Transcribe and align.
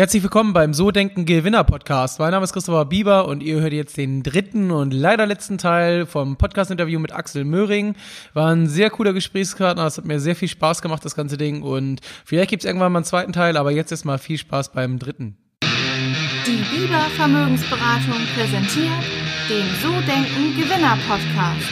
Herzlich 0.00 0.22
willkommen 0.22 0.54
beim 0.54 0.72
So 0.72 0.90
Denken 0.90 1.26
Gewinner 1.26 1.62
Podcast. 1.62 2.20
Mein 2.20 2.30
Name 2.30 2.42
ist 2.42 2.54
Christopher 2.54 2.86
Bieber 2.86 3.28
und 3.28 3.42
ihr 3.42 3.60
hört 3.60 3.74
jetzt 3.74 3.98
den 3.98 4.22
dritten 4.22 4.70
und 4.70 4.94
leider 4.94 5.26
letzten 5.26 5.58
Teil 5.58 6.06
vom 6.06 6.38
Podcast-Interview 6.38 6.98
mit 6.98 7.12
Axel 7.12 7.44
Möhring. 7.44 7.94
War 8.32 8.50
ein 8.50 8.66
sehr 8.66 8.88
cooler 8.88 9.12
Gesprächspartner. 9.12 9.84
Es 9.84 9.98
hat 9.98 10.06
mir 10.06 10.18
sehr 10.18 10.34
viel 10.34 10.48
Spaß 10.48 10.80
gemacht, 10.80 11.04
das 11.04 11.14
ganze 11.14 11.36
Ding. 11.36 11.60
Und 11.60 12.00
vielleicht 12.24 12.48
gibt 12.48 12.62
es 12.62 12.66
irgendwann 12.66 12.92
mal 12.92 13.00
einen 13.00 13.04
zweiten 13.04 13.34
Teil, 13.34 13.58
aber 13.58 13.72
jetzt 13.72 13.90
erstmal 13.90 14.16
viel 14.16 14.38
Spaß 14.38 14.72
beim 14.72 14.98
dritten. 14.98 15.36
Die 15.62 16.64
Bieber 16.74 17.02
Vermögensberatung 17.18 18.22
präsentiert 18.34 19.04
den 19.50 19.66
So 19.82 19.90
Denken 19.90 20.56
Gewinner 20.56 20.96
Podcast. 21.10 21.68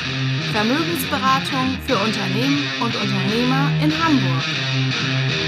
Vermögensberatung 0.52 1.78
für 1.86 1.96
Unternehmen 1.96 2.62
und 2.82 2.94
Unternehmer 2.94 3.70
in 3.82 3.90
Hamburg. 4.04 5.47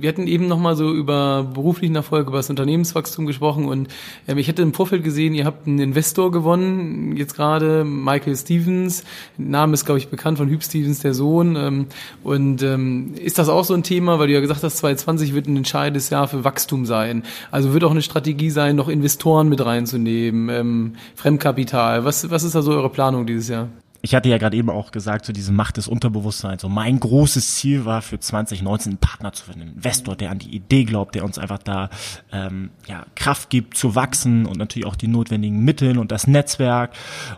Wir 0.00 0.08
hatten 0.08 0.26
eben 0.26 0.48
nochmal 0.48 0.76
so 0.76 0.92
über 0.92 1.42
beruflichen 1.42 1.96
Erfolg, 1.96 2.28
über 2.28 2.38
das 2.38 2.50
Unternehmenswachstum 2.50 3.26
gesprochen 3.26 3.66
und 3.66 3.88
ähm, 4.26 4.38
ich 4.38 4.48
hätte 4.48 4.62
im 4.62 4.72
Vorfeld 4.72 5.04
gesehen, 5.04 5.34
ihr 5.34 5.44
habt 5.44 5.66
einen 5.66 5.78
Investor 5.78 6.30
gewonnen, 6.30 7.16
jetzt 7.16 7.34
gerade 7.34 7.84
Michael 7.84 8.36
Stevens, 8.36 9.04
Name 9.36 9.74
ist 9.74 9.84
glaube 9.84 9.98
ich 9.98 10.08
bekannt 10.08 10.38
von 10.38 10.48
Hüb 10.48 10.62
Stevens, 10.62 11.00
der 11.00 11.14
Sohn. 11.14 11.56
Ähm, 11.56 11.86
und 12.22 12.62
ähm, 12.62 13.14
ist 13.14 13.38
das 13.38 13.48
auch 13.48 13.64
so 13.64 13.74
ein 13.74 13.82
Thema, 13.82 14.18
weil 14.18 14.28
du 14.28 14.34
ja 14.34 14.40
gesagt 14.40 14.62
hast, 14.62 14.78
2020 14.78 15.34
wird 15.34 15.46
ein 15.46 15.56
entscheidendes 15.56 16.10
Jahr 16.10 16.28
für 16.28 16.44
Wachstum 16.44 16.86
sein, 16.86 17.22
also 17.50 17.72
wird 17.72 17.84
auch 17.84 17.90
eine 17.90 18.02
Strategie 18.02 18.50
sein, 18.50 18.76
noch 18.76 18.88
Investoren 18.88 19.48
mit 19.48 19.64
reinzunehmen, 19.64 20.48
ähm, 20.48 20.92
Fremdkapital, 21.14 22.04
was, 22.04 22.30
was 22.30 22.42
ist 22.42 22.54
da 22.54 22.62
so 22.62 22.72
eure 22.72 22.90
Planung 22.90 23.26
dieses 23.26 23.48
Jahr? 23.48 23.68
Ich 24.00 24.14
hatte 24.14 24.28
ja 24.28 24.38
gerade 24.38 24.56
eben 24.56 24.70
auch 24.70 24.92
gesagt, 24.92 25.24
so 25.24 25.32
diese 25.32 25.50
Macht 25.50 25.76
des 25.76 25.88
Unterbewusstseins. 25.88 26.62
So 26.62 26.68
mein 26.68 27.00
großes 27.00 27.56
Ziel 27.56 27.84
war 27.84 28.00
für 28.00 28.20
2019 28.20 28.92
einen 28.92 28.98
Partner 28.98 29.32
zu 29.32 29.44
finden, 29.44 29.62
einen 29.62 29.72
Investor, 29.74 30.14
der 30.14 30.30
an 30.30 30.38
die 30.38 30.54
Idee 30.54 30.84
glaubt, 30.84 31.16
der 31.16 31.24
uns 31.24 31.38
einfach 31.38 31.58
da 31.58 31.90
ähm, 32.30 32.70
ja, 32.86 33.06
Kraft 33.16 33.50
gibt 33.50 33.76
zu 33.76 33.96
wachsen 33.96 34.46
und 34.46 34.56
natürlich 34.56 34.86
auch 34.86 34.94
die 34.94 35.08
notwendigen 35.08 35.64
Mittel 35.64 35.98
und 35.98 36.12
das 36.12 36.28
Netzwerk. 36.28 36.92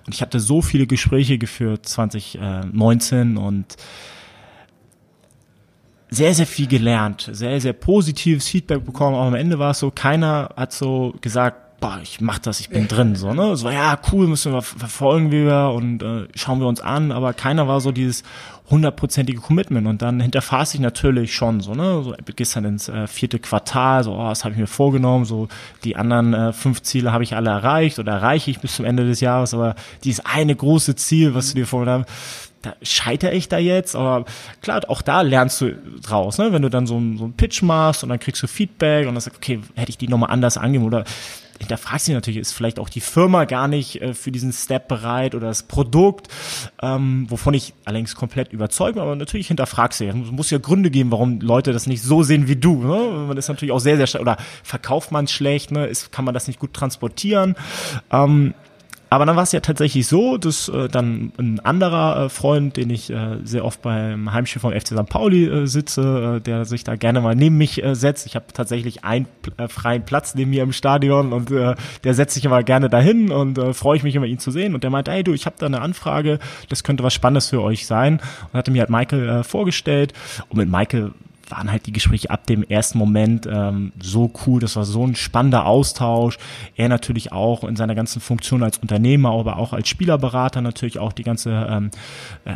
Und 0.06 0.14
ich 0.14 0.20
hatte 0.20 0.38
so 0.38 0.60
viele 0.60 0.86
Gespräche 0.86 1.38
geführt 1.38 1.86
2019 1.86 3.38
und 3.38 3.76
sehr, 6.10 6.34
sehr 6.34 6.46
viel 6.46 6.66
gelernt, 6.66 7.30
sehr, 7.32 7.58
sehr 7.60 7.72
positives 7.72 8.48
Feedback 8.48 8.84
bekommen. 8.84 9.16
Aber 9.16 9.26
am 9.26 9.34
Ende 9.34 9.58
war 9.58 9.70
es 9.70 9.78
so, 9.78 9.90
keiner 9.90 10.50
hat 10.56 10.72
so 10.72 11.14
gesagt, 11.22 11.69
boah, 11.80 11.98
ich 12.02 12.20
mach 12.20 12.38
das, 12.38 12.60
ich 12.60 12.68
bin 12.68 12.88
drin, 12.88 13.16
so, 13.16 13.32
ne? 13.32 13.56
So, 13.56 13.70
ja, 13.70 13.98
cool, 14.12 14.26
müssen 14.26 14.52
wir 14.52 14.60
verfolgen 14.60 15.30
wir 15.30 15.72
und 15.74 16.02
äh, 16.02 16.28
schauen 16.34 16.60
wir 16.60 16.66
uns 16.66 16.80
an, 16.80 17.10
aber 17.10 17.32
keiner 17.32 17.66
war 17.68 17.80
so 17.80 17.90
dieses 17.90 18.22
hundertprozentige 18.68 19.40
Commitment 19.40 19.86
und 19.86 20.02
dann 20.02 20.20
hinterfragt 20.20 20.68
sich 20.68 20.80
natürlich 20.80 21.34
schon 21.34 21.60
so, 21.60 21.74
ne? 21.74 22.02
So 22.02 22.14
gehst 22.36 22.54
dann 22.54 22.66
ins 22.66 22.88
äh, 22.88 23.06
vierte 23.06 23.38
Quartal, 23.38 24.04
so, 24.04 24.14
oh, 24.14 24.28
das 24.28 24.44
habe 24.44 24.52
ich 24.52 24.60
mir 24.60 24.66
vorgenommen, 24.66 25.24
so 25.24 25.48
die 25.82 25.96
anderen 25.96 26.34
äh, 26.34 26.52
fünf 26.52 26.82
Ziele 26.82 27.12
habe 27.12 27.24
ich 27.24 27.34
alle 27.34 27.50
erreicht 27.50 27.98
oder 27.98 28.12
erreiche 28.12 28.50
ich 28.50 28.60
bis 28.60 28.76
zum 28.76 28.84
Ende 28.84 29.06
des 29.06 29.20
Jahres, 29.20 29.54
aber 29.54 29.74
dieses 30.04 30.24
eine 30.24 30.54
große 30.54 30.96
Ziel, 30.96 31.34
was 31.34 31.48
du 31.48 31.54
dir 31.54 31.66
vorgenommen 31.66 32.04
hast, 32.06 32.50
da 32.62 32.74
scheitere 32.82 33.32
ich 33.32 33.48
da 33.48 33.56
jetzt, 33.56 33.96
aber 33.96 34.26
klar, 34.60 34.82
auch 34.88 35.00
da 35.00 35.22
lernst 35.22 35.62
du 35.62 35.74
draus, 36.02 36.36
ne? 36.36 36.52
wenn 36.52 36.60
du 36.60 36.68
dann 36.68 36.86
so, 36.86 36.94
so 37.16 37.24
einen 37.24 37.32
Pitch 37.32 37.62
machst 37.62 38.02
und 38.02 38.10
dann 38.10 38.18
kriegst 38.18 38.42
du 38.42 38.46
Feedback 38.46 39.08
und 39.08 39.14
dann 39.14 39.20
sagst, 39.20 39.38
okay, 39.38 39.60
hätte 39.74 39.88
ich 39.88 39.96
die 39.96 40.08
nochmal 40.08 40.30
anders 40.30 40.58
angeben 40.58 40.84
oder 40.84 41.04
hinterfragst 41.60 42.08
du 42.08 42.12
natürlich, 42.12 42.40
ist 42.40 42.52
vielleicht 42.52 42.78
auch 42.78 42.88
die 42.88 43.00
Firma 43.00 43.44
gar 43.44 43.68
nicht 43.68 44.00
äh, 44.00 44.14
für 44.14 44.32
diesen 44.32 44.52
Step 44.52 44.88
bereit 44.88 45.34
oder 45.34 45.48
das 45.48 45.62
Produkt, 45.64 46.28
ähm, 46.82 47.26
wovon 47.28 47.54
ich 47.54 47.74
allerdings 47.84 48.14
komplett 48.14 48.52
überzeugt 48.52 48.94
bin, 48.94 49.02
aber 49.02 49.14
natürlich 49.14 49.48
hinterfragst 49.48 50.00
du. 50.00 50.08
Es 50.08 50.30
muss 50.30 50.50
ja 50.50 50.58
Gründe 50.58 50.90
geben, 50.90 51.10
warum 51.12 51.40
Leute 51.40 51.72
das 51.72 51.86
nicht 51.86 52.02
so 52.02 52.22
sehen 52.22 52.48
wie 52.48 52.56
du. 52.56 52.82
Ne? 52.82 53.26
Man 53.28 53.36
ist 53.36 53.48
natürlich 53.48 53.72
auch 53.72 53.78
sehr, 53.78 53.96
sehr 53.96 54.06
schlecht 54.06 54.22
oder 54.22 54.38
verkauft 54.62 55.12
man 55.12 55.28
schlecht, 55.28 55.70
ne? 55.70 55.86
ist, 55.86 56.10
kann 56.10 56.24
man 56.24 56.34
das 56.34 56.48
nicht 56.48 56.58
gut 56.58 56.72
transportieren. 56.72 57.54
Ähm, 58.10 58.54
aber 59.10 59.26
dann 59.26 59.34
war 59.34 59.42
es 59.42 59.50
ja 59.50 59.58
tatsächlich 59.58 60.06
so, 60.06 60.38
dass 60.38 60.68
äh, 60.68 60.88
dann 60.88 61.32
ein 61.36 61.58
anderer 61.58 62.26
äh, 62.26 62.28
Freund, 62.28 62.76
den 62.76 62.90
ich 62.90 63.10
äh, 63.10 63.38
sehr 63.42 63.64
oft 63.64 63.82
beim 63.82 64.32
Heimspiel 64.32 64.60
vom 64.60 64.72
FC 64.72 64.88
St. 64.88 65.06
Pauli 65.06 65.46
äh, 65.46 65.66
sitze, 65.66 66.36
äh, 66.36 66.40
der 66.40 66.64
sich 66.64 66.84
da 66.84 66.94
gerne 66.94 67.20
mal 67.20 67.34
neben 67.34 67.58
mich 67.58 67.82
äh, 67.82 67.96
setzt. 67.96 68.24
Ich 68.26 68.36
habe 68.36 68.46
tatsächlich 68.54 69.02
einen 69.04 69.26
äh, 69.56 69.66
freien 69.66 70.04
Platz 70.04 70.36
neben 70.36 70.50
mir 70.50 70.62
im 70.62 70.72
Stadion 70.72 71.32
und 71.32 71.50
äh, 71.50 71.74
der 72.04 72.14
setzt 72.14 72.34
sich 72.34 72.44
immer 72.44 72.62
gerne 72.62 72.88
dahin 72.88 73.32
und 73.32 73.58
äh, 73.58 73.74
freue 73.74 73.96
ich 73.96 74.04
mich 74.04 74.14
immer, 74.14 74.26
ihn 74.26 74.38
zu 74.38 74.52
sehen. 74.52 74.76
Und 74.76 74.84
der 74.84 74.90
meinte, 74.90 75.10
hey 75.10 75.24
du, 75.24 75.32
ich 75.32 75.44
habe 75.44 75.56
da 75.58 75.66
eine 75.66 75.80
Anfrage, 75.80 76.38
das 76.68 76.84
könnte 76.84 77.02
was 77.02 77.12
Spannendes 77.12 77.48
für 77.48 77.62
euch 77.62 77.88
sein. 77.88 78.20
Und 78.52 78.58
hatte 78.58 78.70
mir 78.70 78.82
halt 78.82 78.90
Michael 78.90 79.28
äh, 79.28 79.42
vorgestellt. 79.42 80.12
Und 80.50 80.58
mit 80.58 80.70
Michael 80.70 81.10
waren 81.50 81.70
halt 81.70 81.86
die 81.86 81.92
Gespräche 81.92 82.30
ab 82.30 82.46
dem 82.46 82.62
ersten 82.62 82.98
Moment 82.98 83.48
ähm, 83.50 83.92
so 84.00 84.30
cool. 84.46 84.60
Das 84.60 84.76
war 84.76 84.84
so 84.84 85.06
ein 85.06 85.14
spannender 85.14 85.66
Austausch. 85.66 86.38
Er 86.76 86.88
natürlich 86.88 87.32
auch 87.32 87.64
in 87.64 87.76
seiner 87.76 87.94
ganzen 87.94 88.20
Funktion 88.20 88.62
als 88.62 88.78
Unternehmer, 88.78 89.30
aber 89.30 89.56
auch 89.56 89.72
als 89.72 89.88
Spielerberater 89.88 90.60
natürlich 90.60 90.98
auch 90.98 91.12
die 91.12 91.24
ganze 91.24 91.50
ähm, 91.68 91.90
äh, 92.44 92.54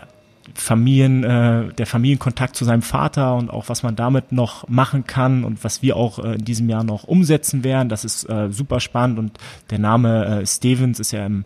Familien, 0.52 1.24
äh, 1.24 1.72
der 1.72 1.86
Familienkontakt 1.86 2.54
zu 2.54 2.64
seinem 2.64 2.82
Vater 2.82 3.34
und 3.36 3.50
auch 3.50 3.68
was 3.68 3.82
man 3.82 3.96
damit 3.96 4.30
noch 4.30 4.68
machen 4.68 5.06
kann 5.06 5.42
und 5.42 5.64
was 5.64 5.80
wir 5.82 5.96
auch 5.96 6.18
äh, 6.18 6.34
in 6.34 6.44
diesem 6.44 6.68
Jahr 6.68 6.84
noch 6.84 7.04
umsetzen 7.04 7.64
werden. 7.64 7.88
Das 7.88 8.04
ist 8.04 8.28
äh, 8.28 8.50
super 8.50 8.80
spannend 8.80 9.18
und 9.18 9.38
der 9.70 9.78
Name 9.78 10.42
äh, 10.42 10.46
Stevens 10.46 11.00
ist 11.00 11.12
ja 11.12 11.24
im 11.24 11.44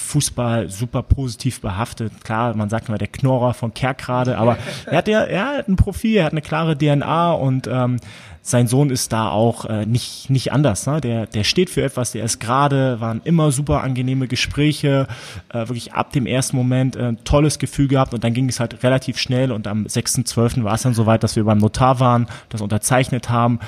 Fußball 0.00 0.70
super 0.70 1.02
positiv 1.02 1.60
behaftet. 1.60 2.24
Klar, 2.24 2.54
man 2.56 2.68
sagt 2.68 2.88
immer 2.88 2.98
der 2.98 3.08
Knorrer 3.08 3.54
von 3.54 3.74
Kerkrade, 3.74 4.38
aber 4.38 4.56
er 4.86 4.98
hat 4.98 5.08
ja, 5.08 5.20
er 5.22 5.58
hat 5.58 5.68
ein 5.68 5.76
Profil, 5.76 6.16
er 6.16 6.24
hat 6.24 6.32
eine 6.32 6.42
klare 6.42 6.76
DNA 6.76 7.32
und 7.32 7.66
ähm, 7.66 7.98
sein 8.42 8.66
Sohn 8.66 8.90
ist 8.90 9.12
da 9.12 9.28
auch 9.28 9.66
äh, 9.66 9.84
nicht, 9.84 10.30
nicht 10.30 10.52
anders. 10.52 10.86
Ne? 10.86 11.00
Der, 11.00 11.26
der 11.26 11.44
steht 11.44 11.68
für 11.68 11.82
etwas, 11.82 12.12
der 12.12 12.24
ist 12.24 12.40
gerade, 12.40 13.00
waren 13.00 13.20
immer 13.24 13.52
super 13.52 13.82
angenehme 13.82 14.28
Gespräche, 14.28 15.06
äh, 15.50 15.58
wirklich 15.58 15.92
ab 15.92 16.12
dem 16.12 16.26
ersten 16.26 16.56
Moment 16.56 16.96
äh, 16.96 17.14
tolles 17.24 17.58
Gefühl 17.58 17.88
gehabt 17.88 18.14
und 18.14 18.24
dann 18.24 18.32
ging 18.32 18.48
es 18.48 18.58
halt 18.58 18.82
relativ 18.82 19.18
schnell 19.18 19.52
und 19.52 19.66
am 19.66 19.84
6.12. 19.84 20.64
war 20.64 20.74
es 20.74 20.82
dann 20.82 20.94
soweit, 20.94 21.22
dass 21.22 21.36
wir 21.36 21.44
beim 21.44 21.58
Notar 21.58 22.00
waren, 22.00 22.28
das 22.48 22.62
unterzeichnet 22.62 23.28
haben 23.28 23.60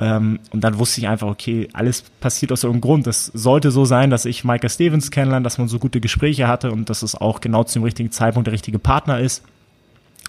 ähm, 0.00 0.38
und 0.50 0.62
dann 0.62 0.78
wusste 0.78 1.00
ich 1.00 1.08
einfach, 1.08 1.28
okay, 1.28 1.68
alles 1.72 2.02
passiert 2.20 2.52
aus 2.52 2.62
irgendeinem 2.62 2.82
Grund. 2.82 3.06
Das 3.08 3.26
sollte 3.26 3.72
so 3.72 3.84
sein, 3.84 4.10
dass 4.10 4.24
ich 4.24 4.44
Michael 4.44 4.70
Stevens 4.70 5.10
kennenlerne, 5.10 5.42
dass 5.42 5.58
man 5.58 5.66
so 5.66 5.80
gute 5.80 6.00
Gespräche 6.00 6.46
hatte 6.46 6.70
und 6.70 6.90
dass 6.90 7.02
es 7.02 7.16
auch 7.16 7.40
genau 7.40 7.64
zu 7.64 7.80
dem 7.80 7.84
richtigen 7.84 8.12
Zeitpunkt 8.12 8.46
der 8.46 8.52
richtige 8.52 8.78
Partner 8.78 9.18
ist. 9.18 9.42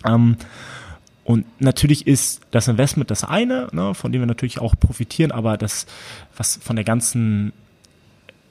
Ähm, 0.05 0.37
und 1.25 1.45
natürlich 1.61 2.05
ist 2.05 2.41
das 2.51 2.67
Investment 2.67 3.09
das 3.09 3.23
eine, 3.23 3.67
ne, 3.71 3.93
von 3.93 4.11
dem 4.11 4.21
wir 4.21 4.25
natürlich 4.25 4.59
auch 4.59 4.75
profitieren, 4.77 5.31
aber 5.31 5.57
das, 5.57 5.85
was 6.35 6.57
von 6.57 6.75
der 6.75 6.83
ganzen, 6.83 7.53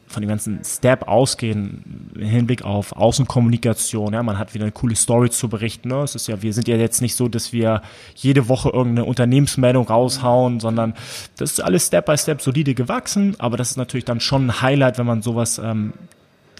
von 0.06 0.22
dem 0.22 0.28
ganzen 0.28 0.64
Step 0.64 1.06
ausgehen, 1.06 2.10
im 2.14 2.26
Hinblick 2.26 2.62
auf 2.64 2.92
Außenkommunikation, 2.92 4.14
ja, 4.14 4.22
man 4.22 4.38
hat 4.38 4.54
wieder 4.54 4.64
eine 4.64 4.72
coole 4.72 4.96
Story 4.96 5.28
zu 5.28 5.50
berichten. 5.50 5.88
Ne? 5.88 6.02
Es 6.02 6.14
ist 6.14 6.28
ja, 6.28 6.40
wir 6.40 6.54
sind 6.54 6.66
ja 6.66 6.76
jetzt 6.76 7.02
nicht 7.02 7.14
so, 7.14 7.28
dass 7.28 7.52
wir 7.52 7.82
jede 8.14 8.48
Woche 8.48 8.70
irgendeine 8.70 9.04
Unternehmensmeldung 9.04 9.86
raushauen, 9.86 10.58
sondern 10.58 10.94
das 11.36 11.52
ist 11.52 11.60
alles 11.60 11.88
Step 11.88 12.06
by 12.06 12.16
Step 12.16 12.40
solide 12.40 12.74
gewachsen, 12.74 13.36
aber 13.38 13.58
das 13.58 13.72
ist 13.72 13.76
natürlich 13.76 14.06
dann 14.06 14.20
schon 14.20 14.46
ein 14.46 14.62
Highlight, 14.62 14.96
wenn 14.96 15.06
man 15.06 15.20
sowas 15.20 15.58
ähm, 15.58 15.92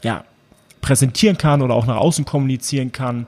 ja, 0.03 0.25
präsentieren 0.83 1.39
kann 1.39 1.63
oder 1.63 1.75
auch 1.75 1.87
nach 1.87 1.97
außen 1.97 2.27
kommunizieren 2.27 2.93
kann. 2.93 3.25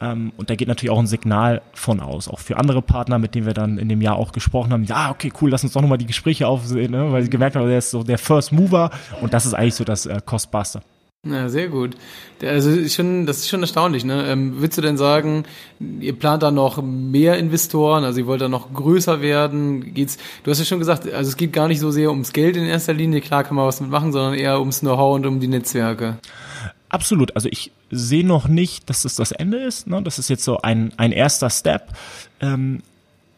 Ähm, 0.00 0.32
und 0.38 0.48
da 0.48 0.54
geht 0.54 0.68
natürlich 0.68 0.90
auch 0.90 0.98
ein 0.98 1.06
Signal 1.06 1.60
von 1.74 2.00
aus, 2.00 2.28
auch 2.28 2.38
für 2.38 2.56
andere 2.56 2.80
Partner, 2.80 3.18
mit 3.18 3.34
denen 3.34 3.44
wir 3.44 3.52
dann 3.52 3.76
in 3.76 3.90
dem 3.90 4.00
Jahr 4.00 4.16
auch 4.16 4.32
gesprochen 4.32 4.72
haben. 4.72 4.84
Ja, 4.84 5.10
okay, 5.10 5.30
cool, 5.42 5.50
lass 5.50 5.62
uns 5.64 5.74
doch 5.74 5.82
nochmal 5.82 5.98
die 5.98 6.06
Gespräche 6.06 6.46
aufsehen, 6.46 6.92
ne? 6.92 7.12
weil 7.12 7.22
sie 7.22 7.30
gemerkt 7.30 7.56
haben, 7.56 7.68
der 7.68 7.78
ist 7.78 7.90
so 7.90 8.02
der 8.02 8.18
First 8.18 8.52
Mover 8.52 8.90
und 9.20 9.34
das 9.34 9.44
ist 9.44 9.52
eigentlich 9.52 9.74
so 9.74 9.84
das 9.84 10.06
äh, 10.06 10.20
Kostbarste. 10.24 10.80
Ja, 11.24 11.48
sehr 11.48 11.68
gut. 11.68 11.96
Also 12.42 12.88
schon, 12.88 13.26
das 13.26 13.38
ist 13.38 13.48
schon 13.48 13.60
erstaunlich. 13.60 14.04
Ne? 14.04 14.24
Ähm, 14.26 14.54
willst 14.56 14.76
du 14.76 14.82
denn 14.82 14.96
sagen, 14.96 15.44
ihr 16.00 16.14
plant 16.18 16.42
da 16.42 16.50
noch 16.50 16.82
mehr 16.82 17.38
Investoren, 17.38 18.02
also 18.02 18.18
ihr 18.18 18.26
wollt 18.26 18.40
da 18.40 18.48
noch 18.48 18.74
größer 18.74 19.20
werden? 19.20 19.94
Geht's? 19.94 20.18
Du 20.42 20.50
hast 20.50 20.58
ja 20.58 20.64
schon 20.64 20.80
gesagt, 20.80 21.04
also 21.12 21.28
es 21.28 21.36
geht 21.36 21.52
gar 21.52 21.68
nicht 21.68 21.78
so 21.78 21.92
sehr 21.92 22.10
ums 22.10 22.32
Geld 22.32 22.56
in 22.56 22.64
erster 22.64 22.92
Linie. 22.92 23.20
Klar 23.20 23.44
kann 23.44 23.54
man 23.54 23.66
was 23.66 23.80
mitmachen, 23.80 24.10
sondern 24.10 24.34
eher 24.34 24.58
ums 24.58 24.80
Know-how 24.80 25.14
und 25.14 25.26
um 25.26 25.38
die 25.38 25.46
Netzwerke. 25.46 26.18
Absolut. 26.92 27.34
Also 27.34 27.48
ich 27.50 27.72
sehe 27.90 28.24
noch 28.24 28.48
nicht, 28.48 28.88
dass 28.90 29.02
das 29.02 29.16
das 29.16 29.32
Ende 29.32 29.56
ist. 29.56 29.86
Ne? 29.86 30.02
Das 30.02 30.18
ist 30.18 30.28
jetzt 30.28 30.44
so 30.44 30.60
ein, 30.60 30.92
ein 30.98 31.10
erster 31.10 31.50
Step. 31.50 31.88
Ähm, 32.40 32.82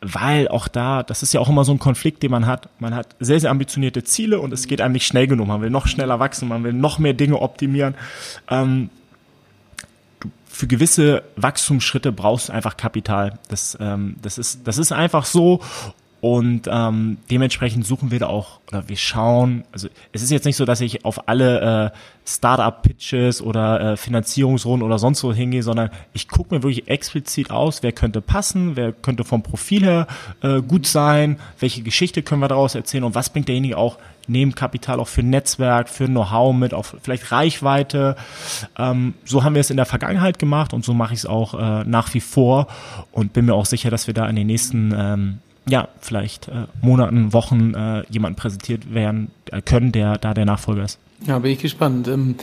weil 0.01 0.49
auch 0.49 0.69
da, 0.69 1.03
das 1.03 1.23
ist 1.23 1.33
ja 1.33 1.41
auch 1.41 1.49
immer 1.49 1.65
so 1.65 1.73
ein 1.73 1.79
Konflikt, 1.79 2.23
den 2.23 2.33
man 2.33 2.47
hat. 2.47 2.69
Man 2.79 2.95
hat 2.95 3.15
sehr, 3.21 3.41
sehr 3.41 3.51
ambitionierte 3.51 4.03
Ziele 4.05 4.41
und 4.41 4.53
es 4.53 4.67
geht 4.67 4.81
einem 4.81 4.93
nicht 4.93 5.07
schnell 5.07 5.29
genug. 5.29 5.47
Man 5.47 5.63
will 5.63 5.71
noch 5.71 5.87
schneller 5.87 6.19
wachsen, 6.19 6.49
man 6.49 6.63
will 6.65 6.75
noch 6.75 6.99
mehr 6.99 7.15
Dinge 7.15 7.41
optimieren. 7.41 7.95
Ähm, 8.51 8.91
für 10.47 10.67
gewisse 10.67 11.23
Wachstumsschritte 11.37 12.13
brauchst 12.13 12.49
du 12.49 12.53
einfach 12.53 12.77
Kapital. 12.77 13.39
Das, 13.49 13.79
ähm, 13.81 14.17
das, 14.21 14.37
ist, 14.37 14.67
das 14.67 14.79
ist 14.79 14.93
einfach 14.93 15.25
so. 15.25 15.61
Und 16.25 16.71
ähm, 16.73 17.19
dementsprechend 17.31 17.85
suchen 17.85 18.11
wir 18.11 18.19
da 18.19 18.29
auch, 18.29 18.61
oder 18.69 18.89
wir 18.89 18.97
schauen, 18.97 19.63
also 19.73 19.89
es 20.15 20.23
ist 20.23 20.31
jetzt 20.31 20.47
nicht 20.47 20.57
so, 20.57 20.65
dass 20.65 20.81
ich 20.81 21.05
auf 21.05 21.29
alle 21.29 21.93
äh, 21.93 21.99
Startup-Pitches 22.27 23.43
oder 23.43 23.93
äh, 23.93 23.97
Finanzierungsrunden 23.99 24.87
oder 24.87 24.99
sonst 24.99 25.23
wo 25.23 25.35
hingehe, 25.35 25.63
sondern 25.63 25.91
ich 26.15 26.27
gucke 26.27 26.55
mir 26.55 26.63
wirklich 26.63 26.89
explizit 26.89 27.51
aus, 27.51 27.83
wer 27.83 27.93
könnte 27.93 28.23
passen, 28.23 28.75
wer 28.75 28.93
könnte 28.93 29.23
vom 29.25 29.43
Profil 29.43 29.85
her 29.85 30.07
äh, 30.41 30.63
gut 30.63 30.87
sein, 30.87 31.39
welche 31.61 31.83
Geschichte 31.83 32.23
können 32.23 32.41
wir 32.41 32.49
daraus 32.49 32.75
erzählen 32.75 33.05
und 33.05 33.15
was 33.15 33.29
bringt 33.29 33.49
derjenige 33.49 33.77
auch 33.77 33.99
neben 34.27 34.55
Kapital 34.55 35.01
auch 35.01 35.09
für 35.09 35.23
Netzwerk, 35.23 35.91
für 35.91 36.07
Know-how 36.07 36.55
mit, 36.55 36.73
auch 36.73 36.87
vielleicht 37.03 37.33
Reichweite. 37.33 38.17
Ähm, 38.79 39.13
so 39.27 39.45
haben 39.45 39.53
wir 39.53 39.61
es 39.61 39.69
in 39.69 39.77
der 39.77 39.85
Vergangenheit 39.85 40.39
gemacht 40.39 40.73
und 40.73 40.87
so 40.87 40.95
mache 40.95 41.13
ich 41.13 41.19
es 41.19 41.27
auch 41.27 41.53
äh, 41.53 41.85
nach 41.85 42.15
wie 42.15 42.21
vor 42.21 42.69
und 43.13 43.35
bin 43.35 43.45
mir 43.45 43.53
auch 43.53 43.67
sicher, 43.67 43.91
dass 43.91 44.07
wir 44.07 44.15
da 44.15 44.27
in 44.27 44.37
den 44.37 44.47
nächsten 44.47 44.95
ähm, 44.97 45.39
ja, 45.67 45.89
vielleicht 46.01 46.49
äh, 46.49 46.67
Monaten, 46.83 47.33
Wochen 47.33 47.75
äh, 47.75 48.05
jemanden 48.11 48.37
präsentiert 48.37 48.93
werden 48.93 49.31
äh, 49.51 49.63
können, 49.63 49.93
der 49.93 50.19
da 50.19 50.35
der 50.35 50.45
Nachfolger 50.45 50.85
ist. 50.85 50.99
Ja, 51.27 51.39
bin 51.39 51.53
ich 51.53 51.61
gespannt. 51.61 52.07
Ähm, 52.07 52.35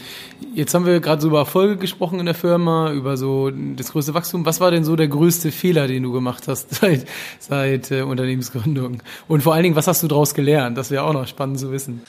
jetzt 0.56 0.74
haben 0.74 0.86
wir 0.86 1.00
gerade 1.02 1.22
so 1.22 1.28
über 1.28 1.40
Erfolge 1.40 1.78
gesprochen 1.78 2.20
in 2.20 2.26
der 2.26 2.34
Firma, 2.34 2.92
über 2.92 3.16
so 3.16 3.52
das 3.52 3.92
größte 3.92 4.14
Wachstum. 4.16 4.46
Was 4.46 4.60
war 4.60 4.72
denn 4.72 4.84
so 4.84 4.96
der 4.96 5.08
größte 5.08 5.52
Fehler, 5.52 5.88
den 5.88 6.04
du 6.04 6.12
gemacht 6.12 6.48
hast 6.48 6.74
seit, 6.76 7.06
seit 7.38 7.92
äh, 7.92 8.02
Unternehmensgründung? 8.02 9.04
Und 9.28 9.44
vor 9.44 9.54
allen 9.54 9.64
Dingen, 9.64 9.76
was 9.76 9.88
hast 9.88 10.02
du 10.02 10.08
daraus 10.08 10.34
gelernt? 10.34 10.78
Das 10.78 10.90
wäre 10.90 11.04
auch 11.04 11.14
noch 11.14 11.28
spannend 11.28 11.60
zu 11.60 11.72
wissen. 11.72 12.02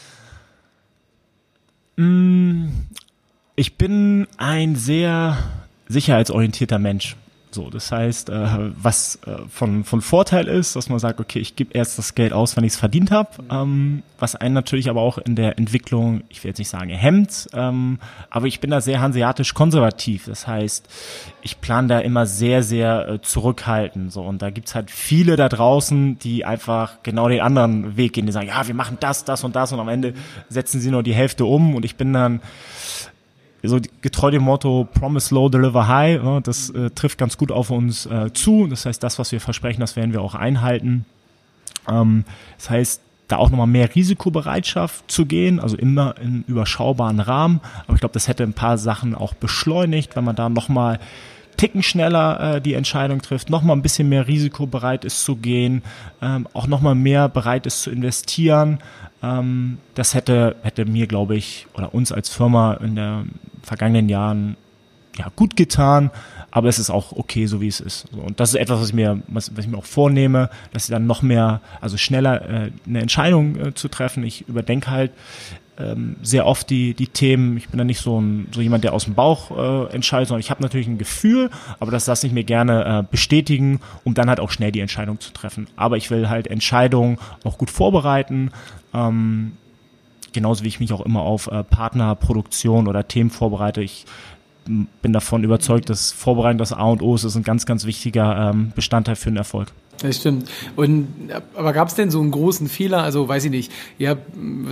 Mm, 1.96 2.68
ich 3.54 3.76
bin 3.76 4.26
ein 4.38 4.76
sehr 4.76 5.36
sicherheitsorientierter 5.88 6.78
Mensch. 6.78 7.16
So, 7.54 7.68
das 7.68 7.92
heißt, 7.92 8.30
äh, 8.30 8.70
was 8.82 9.18
äh, 9.26 9.36
von, 9.48 9.84
von 9.84 10.00
Vorteil 10.00 10.48
ist, 10.48 10.74
dass 10.74 10.88
man 10.88 10.98
sagt, 10.98 11.20
okay, 11.20 11.38
ich 11.38 11.54
gebe 11.54 11.74
erst 11.74 11.98
das 11.98 12.14
Geld 12.14 12.32
aus, 12.32 12.56
wenn 12.56 12.64
ich 12.64 12.72
es 12.72 12.78
verdient 12.78 13.10
habe, 13.10 13.28
ähm, 13.50 14.02
was 14.18 14.36
einen 14.36 14.54
natürlich 14.54 14.88
aber 14.88 15.02
auch 15.02 15.18
in 15.18 15.36
der 15.36 15.58
Entwicklung, 15.58 16.22
ich 16.28 16.42
will 16.42 16.50
jetzt 16.50 16.58
nicht 16.58 16.70
sagen 16.70 16.90
hemmt, 16.90 17.48
ähm, 17.52 17.98
aber 18.30 18.46
ich 18.46 18.60
bin 18.60 18.70
da 18.70 18.80
sehr 18.80 19.00
hanseatisch 19.00 19.52
konservativ. 19.52 20.24
Das 20.26 20.46
heißt, 20.46 20.88
ich 21.42 21.60
plane 21.60 21.88
da 21.88 21.98
immer 21.98 22.24
sehr, 22.24 22.62
sehr 22.62 23.08
äh, 23.08 23.20
zurückhaltend. 23.20 24.12
So, 24.12 24.22
und 24.22 24.40
da 24.40 24.50
gibt's 24.50 24.74
halt 24.74 24.90
viele 24.90 25.36
da 25.36 25.48
draußen, 25.48 26.18
die 26.18 26.44
einfach 26.44 27.02
genau 27.02 27.28
den 27.28 27.40
anderen 27.40 27.96
Weg 27.96 28.14
gehen, 28.14 28.26
die 28.26 28.32
sagen, 28.32 28.48
ja, 28.48 28.66
wir 28.66 28.74
machen 28.74 28.96
das, 29.00 29.24
das 29.24 29.44
und 29.44 29.56
das 29.56 29.72
und 29.72 29.80
am 29.80 29.88
Ende 29.88 30.14
setzen 30.48 30.80
sie 30.80 30.90
nur 30.90 31.02
die 31.02 31.14
Hälfte 31.14 31.44
um 31.44 31.74
und 31.74 31.84
ich 31.84 31.96
bin 31.96 32.12
dann 32.12 32.40
so 33.68 33.80
getreu 34.00 34.30
dem 34.30 34.42
Motto 34.42 34.88
Promise 34.92 35.34
Low, 35.34 35.48
Deliver 35.48 35.88
High. 35.88 36.22
Ne, 36.22 36.40
das 36.42 36.70
äh, 36.70 36.90
trifft 36.90 37.18
ganz 37.18 37.36
gut 37.36 37.52
auf 37.52 37.70
uns 37.70 38.06
äh, 38.06 38.32
zu. 38.32 38.66
Das 38.66 38.86
heißt, 38.86 39.02
das, 39.02 39.18
was 39.18 39.32
wir 39.32 39.40
versprechen, 39.40 39.80
das 39.80 39.96
werden 39.96 40.12
wir 40.12 40.20
auch 40.20 40.34
einhalten. 40.34 41.04
Ähm, 41.88 42.24
das 42.56 42.70
heißt, 42.70 43.00
da 43.28 43.36
auch 43.38 43.50
nochmal 43.50 43.66
mehr 43.66 43.94
Risikobereitschaft 43.94 45.10
zu 45.10 45.26
gehen, 45.26 45.58
also 45.58 45.76
immer 45.76 46.16
in 46.20 46.44
überschaubaren 46.46 47.20
Rahmen. 47.20 47.60
Aber 47.86 47.94
ich 47.94 48.00
glaube, 48.00 48.12
das 48.12 48.28
hätte 48.28 48.42
ein 48.42 48.52
paar 48.52 48.78
Sachen 48.78 49.14
auch 49.14 49.34
beschleunigt, 49.34 50.16
wenn 50.16 50.24
man 50.24 50.36
da 50.36 50.48
nochmal 50.48 50.98
Ticken 51.62 51.84
schneller 51.84 52.56
äh, 52.56 52.60
die 52.60 52.74
Entscheidung 52.74 53.22
trifft, 53.22 53.48
nochmal 53.48 53.76
ein 53.76 53.82
bisschen 53.82 54.08
mehr 54.08 54.26
risikobereit 54.26 55.04
ist 55.04 55.22
zu 55.22 55.36
gehen, 55.36 55.84
ähm, 56.20 56.48
auch 56.54 56.66
nochmal 56.66 56.96
mehr 56.96 57.28
bereit 57.28 57.66
ist 57.66 57.82
zu 57.82 57.92
investieren. 57.92 58.80
Ähm, 59.22 59.78
das 59.94 60.14
hätte, 60.14 60.56
hätte 60.64 60.86
mir, 60.86 61.06
glaube 61.06 61.36
ich, 61.36 61.68
oder 61.74 61.94
uns 61.94 62.10
als 62.10 62.30
Firma 62.30 62.74
in 62.74 62.96
den 62.96 63.30
vergangenen 63.62 64.08
Jahren 64.08 64.56
ja, 65.16 65.30
gut 65.36 65.54
getan, 65.54 66.10
aber 66.50 66.68
es 66.68 66.80
ist 66.80 66.90
auch 66.90 67.12
okay, 67.12 67.46
so 67.46 67.60
wie 67.60 67.68
es 67.68 67.78
ist. 67.78 68.06
Und 68.12 68.40
das 68.40 68.48
ist 68.48 68.56
etwas, 68.56 68.80
was 68.80 68.88
ich 68.88 68.94
mir, 68.94 69.22
was, 69.28 69.56
was 69.56 69.64
ich 69.64 69.70
mir 69.70 69.78
auch 69.78 69.84
vornehme, 69.84 70.50
dass 70.72 70.86
ich 70.86 70.90
dann 70.90 71.06
noch 71.06 71.22
mehr, 71.22 71.60
also 71.80 71.96
schneller 71.96 72.42
äh, 72.42 72.70
eine 72.88 73.00
Entscheidung 73.02 73.54
äh, 73.54 73.74
zu 73.74 73.86
treffen. 73.86 74.24
Ich 74.24 74.48
überdenke 74.48 74.90
halt 74.90 75.12
ähm, 75.82 76.16
sehr 76.22 76.46
oft 76.46 76.70
die, 76.70 76.94
die 76.94 77.08
Themen. 77.08 77.56
Ich 77.56 77.68
bin 77.68 77.78
da 77.78 77.84
nicht 77.84 78.00
so, 78.00 78.20
ein, 78.20 78.48
so 78.52 78.60
jemand, 78.60 78.84
der 78.84 78.92
aus 78.92 79.04
dem 79.04 79.14
Bauch 79.14 79.50
äh, 79.50 79.92
entscheidet, 79.92 80.28
sondern 80.28 80.40
ich 80.40 80.50
habe 80.50 80.62
natürlich 80.62 80.86
ein 80.86 80.98
Gefühl, 80.98 81.50
aber 81.80 81.90
das 81.90 82.06
lasse 82.06 82.26
ich 82.26 82.32
mir 82.32 82.44
gerne 82.44 82.84
äh, 82.84 83.04
bestätigen, 83.10 83.80
um 84.04 84.14
dann 84.14 84.28
halt 84.28 84.40
auch 84.40 84.50
schnell 84.50 84.72
die 84.72 84.80
Entscheidung 84.80 85.20
zu 85.20 85.32
treffen. 85.32 85.66
Aber 85.76 85.96
ich 85.96 86.10
will 86.10 86.28
halt 86.28 86.46
Entscheidungen 86.46 87.18
auch 87.44 87.58
gut 87.58 87.70
vorbereiten. 87.70 88.50
Ähm, 88.94 89.52
genauso 90.32 90.64
wie 90.64 90.68
ich 90.68 90.80
mich 90.80 90.92
auch 90.92 91.00
immer 91.00 91.22
auf 91.22 91.46
äh, 91.48 91.64
Partnerproduktion 91.64 92.88
oder 92.88 93.06
Themen 93.06 93.30
vorbereite. 93.30 93.82
Ich 93.82 94.06
bin 94.64 95.12
davon 95.12 95.42
überzeugt, 95.44 95.90
dass 95.90 96.12
Vorbereitung 96.12 96.58
das 96.58 96.72
A 96.72 96.84
und 96.84 97.02
O 97.02 97.14
ist, 97.14 97.24
ist 97.24 97.34
ein 97.34 97.42
ganz, 97.42 97.66
ganz 97.66 97.84
wichtiger 97.84 98.50
ähm, 98.50 98.72
Bestandteil 98.74 99.16
für 99.16 99.30
den 99.30 99.36
Erfolg. 99.36 99.72
Das 100.00 100.16
stimmt. 100.16 100.50
Und 100.74 101.30
aber 101.54 101.72
gab 101.72 101.88
es 101.88 101.94
denn 101.94 102.10
so 102.10 102.20
einen 102.20 102.32
großen 102.32 102.68
Fehler? 102.68 103.02
Also 103.02 103.28
weiß 103.28 103.44
ich 103.44 103.50
nicht. 103.50 103.72
Ihr 103.98 104.10
habt, 104.10 104.22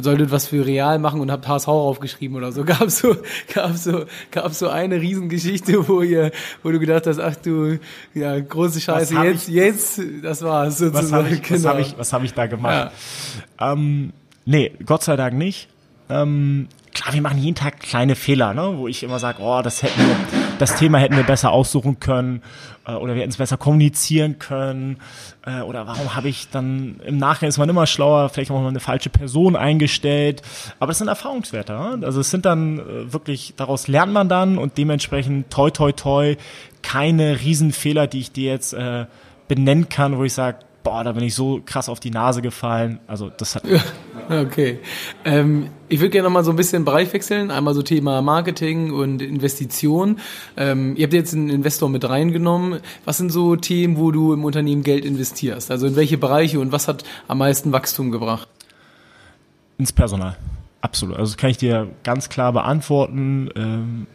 solltet 0.02 0.30
was 0.32 0.46
für 0.46 0.66
real 0.66 0.98
machen 0.98 1.20
und 1.20 1.30
habt 1.30 1.46
HSV 1.46 1.68
aufgeschrieben 1.68 2.36
oder 2.36 2.50
so. 2.52 2.64
Gab 2.70 2.90
so, 2.90 3.16
gab 3.52 3.76
so, 3.76 4.04
gab 4.30 4.54
so 4.54 4.68
eine 4.68 5.00
Riesengeschichte, 5.00 5.88
wo 5.88 6.02
ihr, 6.02 6.30
wo 6.62 6.70
du 6.70 6.78
gedacht 6.78 7.06
hast, 7.06 7.18
ach 7.18 7.36
du, 7.36 7.78
ja 8.14 8.38
große 8.38 8.80
Scheiße. 8.80 9.14
Jetzt, 9.14 9.48
ich, 9.48 9.54
jetzt, 9.54 10.00
das 10.22 10.42
war's 10.42 10.78
sozusagen. 10.78 11.06
Was 11.06 11.12
habe 11.12 11.28
ich, 11.30 11.42
genau. 11.42 11.58
was 11.58 11.66
hab 11.66 11.78
ich, 11.78 11.98
was 11.98 12.12
hab 12.12 12.24
ich 12.24 12.34
da 12.34 12.46
gemacht? 12.46 12.92
Ja. 13.58 13.72
Ähm, 13.72 14.12
nee, 14.44 14.72
Gott 14.84 15.02
sei 15.02 15.16
Dank 15.16 15.34
nicht. 15.34 15.68
Ähm, 16.08 16.68
klar, 16.92 17.14
wir 17.14 17.22
machen 17.22 17.38
jeden 17.38 17.54
Tag 17.54 17.80
kleine 17.80 18.16
Fehler, 18.16 18.54
ne? 18.54 18.74
wo 18.76 18.88
ich 18.88 19.02
immer 19.02 19.18
sage, 19.18 19.38
oh, 19.42 19.60
das 19.62 19.82
hätten 19.82 20.00
wir, 20.00 20.39
das 20.60 20.76
Thema 20.76 20.98
hätten 20.98 21.16
wir 21.16 21.22
besser 21.24 21.52
aussuchen 21.52 22.00
können 22.00 22.42
äh, 22.86 22.92
oder 22.92 23.14
wir 23.14 23.22
hätten 23.22 23.30
es 23.30 23.36
besser 23.36 23.56
kommunizieren 23.56 24.38
können 24.38 24.98
äh, 25.46 25.60
oder 25.60 25.86
warum 25.86 26.14
habe 26.14 26.28
ich 26.28 26.50
dann 26.50 27.00
im 27.04 27.18
Nachhinein 27.18 27.48
ist 27.48 27.58
man 27.58 27.68
immer 27.68 27.86
schlauer, 27.86 28.28
vielleicht 28.28 28.50
auch 28.50 28.60
mal 28.60 28.68
eine 28.68 28.80
falsche 28.80 29.10
Person 29.10 29.56
eingestellt, 29.56 30.42
aber 30.78 30.88
das 30.88 30.98
sind 30.98 31.08
Erfahrungswerte, 31.08 31.72
ne? 31.72 32.06
also 32.06 32.20
es 32.20 32.30
sind 32.30 32.44
dann 32.44 32.78
äh, 32.78 33.12
wirklich, 33.12 33.54
daraus 33.56 33.88
lernt 33.88 34.12
man 34.12 34.28
dann 34.28 34.58
und 34.58 34.76
dementsprechend 34.78 35.50
toi 35.50 35.70
toi 35.70 35.92
toi 35.92 36.36
keine 36.82 37.40
Riesenfehler, 37.40 38.06
die 38.06 38.20
ich 38.20 38.32
dir 38.32 38.52
jetzt 38.52 38.72
äh, 38.72 39.06
benennen 39.48 39.88
kann, 39.88 40.16
wo 40.16 40.24
ich 40.24 40.32
sage, 40.32 40.58
boah, 40.90 41.04
da 41.04 41.12
bin 41.12 41.22
ich 41.22 41.36
so 41.36 41.62
krass 41.64 41.88
auf 41.88 42.00
die 42.00 42.10
Nase 42.10 42.42
gefallen. 42.42 42.98
Also 43.06 43.30
das 43.30 43.54
hat. 43.54 43.62
okay. 44.28 44.80
Ähm, 45.24 45.68
ich 45.88 46.00
würde 46.00 46.10
gerne 46.10 46.26
noch 46.26 46.32
mal 46.32 46.42
so 46.42 46.50
ein 46.50 46.56
bisschen 46.56 46.84
Bereich 46.84 47.12
wechseln. 47.12 47.52
Einmal 47.52 47.74
so 47.74 47.82
Thema 47.82 48.22
Marketing 48.22 48.92
und 48.92 49.22
Investition. 49.22 50.18
Ähm, 50.56 50.96
ihr 50.96 51.04
habt 51.04 51.14
jetzt 51.14 51.32
einen 51.32 51.48
Investor 51.48 51.88
mit 51.88 52.08
reingenommen. 52.08 52.80
Was 53.04 53.18
sind 53.18 53.30
so 53.30 53.54
Themen, 53.54 53.98
wo 53.98 54.10
du 54.10 54.32
im 54.32 54.44
Unternehmen 54.44 54.82
Geld 54.82 55.04
investierst? 55.04 55.70
Also 55.70 55.86
in 55.86 55.94
welche 55.94 56.18
Bereiche 56.18 56.58
und 56.58 56.72
was 56.72 56.88
hat 56.88 57.04
am 57.28 57.38
meisten 57.38 57.70
Wachstum 57.70 58.10
gebracht? 58.10 58.48
Ins 59.78 59.92
Personal. 59.92 60.36
Absolut. 60.80 61.18
Also 61.18 61.32
das 61.32 61.36
kann 61.36 61.50
ich 61.50 61.58
dir 61.58 61.86
ganz 62.02 62.28
klar 62.28 62.52
beantworten. 62.52 63.48
Ähm, 63.54 64.06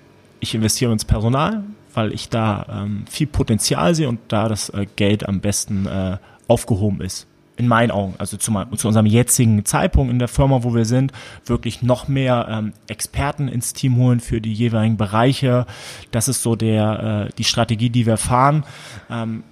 ich 0.41 0.53
investiere 0.53 0.91
ins 0.91 1.05
Personal, 1.05 1.63
weil 1.95 2.13
ich 2.13 2.29
da 2.29 2.83
ähm, 2.83 3.05
viel 3.09 3.27
Potenzial 3.27 3.95
sehe 3.95 4.09
und 4.09 4.19
da 4.27 4.47
das 4.47 4.69
äh, 4.69 4.85
Geld 4.95 5.27
am 5.27 5.39
besten 5.39 5.85
äh, 5.85 6.17
aufgehoben 6.47 7.01
ist. 7.01 7.27
In 7.57 7.69
meinen 7.69 7.89
Augen, 7.89 8.15
also 8.17 8.35
zu, 8.35 8.51
zu, 8.75 8.87
unserem 8.87 9.05
jetzigen 9.05 9.63
Zeitpunkt 9.63 10.11
in 10.11 10.19
der 10.19 10.27
Firma, 10.27 10.63
wo 10.63 10.75
wir 10.75 10.83
sind, 10.83 11.13
wirklich 11.45 11.81
noch 11.81 12.09
mehr 12.09 12.47
ähm, 12.49 12.73
Experten 12.87 13.47
ins 13.47 13.71
Team 13.71 13.95
holen 13.95 14.19
für 14.19 14.41
die 14.41 14.51
jeweiligen 14.51 14.97
Bereiche. 14.97 15.65
Das 16.11 16.27
ist 16.27 16.43
so 16.43 16.57
der 16.57 17.27
äh, 17.29 17.33
die 17.37 17.45
Strategie, 17.45 17.89
die 17.89 18.05
wir 18.05 18.17
fahren. 18.17 18.65
Ähm, 19.09 19.43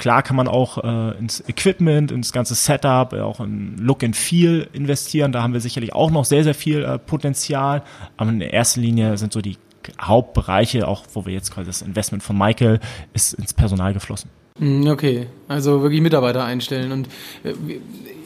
Klar 0.00 0.22
kann 0.22 0.34
man 0.34 0.48
auch 0.48 0.82
äh, 0.82 1.18
ins 1.18 1.46
Equipment, 1.46 2.10
ins 2.10 2.32
ganze 2.32 2.54
Setup, 2.54 3.12
äh, 3.12 3.20
auch 3.20 3.38
in 3.38 3.76
Look 3.76 4.02
and 4.02 4.16
Feel 4.16 4.66
investieren. 4.72 5.30
Da 5.30 5.42
haben 5.42 5.52
wir 5.52 5.60
sicherlich 5.60 5.92
auch 5.92 6.10
noch 6.10 6.24
sehr, 6.24 6.42
sehr 6.42 6.54
viel 6.54 6.82
äh, 6.82 6.98
Potenzial. 6.98 7.82
Aber 8.16 8.30
in 8.30 8.40
erster 8.40 8.80
Linie 8.80 9.18
sind 9.18 9.34
so 9.34 9.42
die 9.42 9.58
Hauptbereiche, 10.00 10.86
auch 10.86 11.04
wo 11.14 11.26
wir 11.26 11.32
jetzt 11.32 11.52
quasi 11.52 11.66
das 11.66 11.82
Investment 11.82 12.22
von 12.22 12.36
Michael 12.36 12.80
ist 13.12 13.34
ins 13.34 13.54
Personal 13.54 13.92
geflossen. 13.94 14.30
Hm, 14.58 14.86
okay, 14.88 15.26
also 15.48 15.82
wirklich 15.82 16.00
Mitarbeiter 16.00 16.44
einstellen. 16.44 16.92
Und 16.92 17.08
äh, 17.44 17.54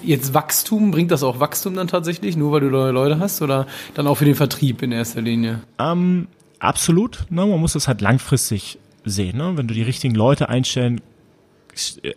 jetzt 0.02 0.34
Wachstum, 0.34 0.90
bringt 0.90 1.10
das 1.10 1.22
auch 1.22 1.40
Wachstum 1.40 1.74
dann 1.74 1.88
tatsächlich, 1.88 2.36
nur 2.36 2.52
weil 2.52 2.60
du 2.60 2.70
neue 2.70 2.90
Leute 2.90 3.18
hast 3.18 3.40
oder 3.42 3.66
dann 3.94 4.06
auch 4.06 4.16
für 4.16 4.24
den 4.24 4.34
Vertrieb 4.34 4.82
in 4.82 4.92
erster 4.92 5.22
Linie? 5.22 5.60
Ähm, 5.78 6.28
absolut. 6.58 7.26
Ne? 7.30 7.46
Man 7.46 7.60
muss 7.60 7.74
das 7.74 7.88
halt 7.88 8.00
langfristig 8.00 8.78
sehen. 9.04 9.38
Ne? 9.38 9.52
Wenn 9.56 9.68
du 9.68 9.74
die 9.74 9.82
richtigen 9.82 10.14
Leute 10.14 10.48
einstellen, 10.48 11.00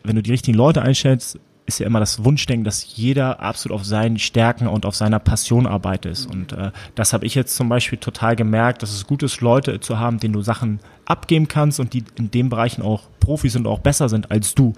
wenn 0.03 0.15
du 0.15 0.23
die 0.23 0.31
richtigen 0.31 0.57
Leute 0.57 0.81
einstellst, 0.81 1.39
ist 1.67 1.79
ja 1.79 1.85
immer 1.85 1.99
das 1.99 2.23
Wunschdenken, 2.23 2.63
dass 2.63 2.95
jeder 2.95 3.41
absolut 3.41 3.75
auf 3.75 3.85
seinen 3.85 4.17
Stärken 4.17 4.67
und 4.67 4.85
auf 4.85 4.95
seiner 4.95 5.19
Passion 5.19 5.67
arbeitet. 5.67 6.25
Und 6.31 6.53
äh, 6.53 6.71
das 6.95 7.11
habe 7.11 7.25
ich 7.25 7.35
jetzt 7.35 7.55
zum 7.55 7.67
Beispiel 7.67 7.99
total 7.99 8.37
gemerkt, 8.37 8.81
dass 8.81 8.93
es 8.93 9.05
gut 9.05 9.21
ist, 9.21 9.41
Leute 9.41 9.81
zu 9.81 9.99
haben, 9.99 10.19
denen 10.19 10.33
du 10.33 10.41
Sachen 10.41 10.79
abgeben 11.05 11.49
kannst 11.49 11.81
und 11.81 11.93
die 11.93 12.05
in 12.15 12.31
den 12.31 12.49
Bereichen 12.49 12.81
auch 12.81 13.03
Profis 13.19 13.53
sind 13.53 13.67
und 13.67 13.73
auch 13.73 13.79
besser 13.79 14.07
sind 14.07 14.31
als 14.31 14.55
du. 14.55 14.73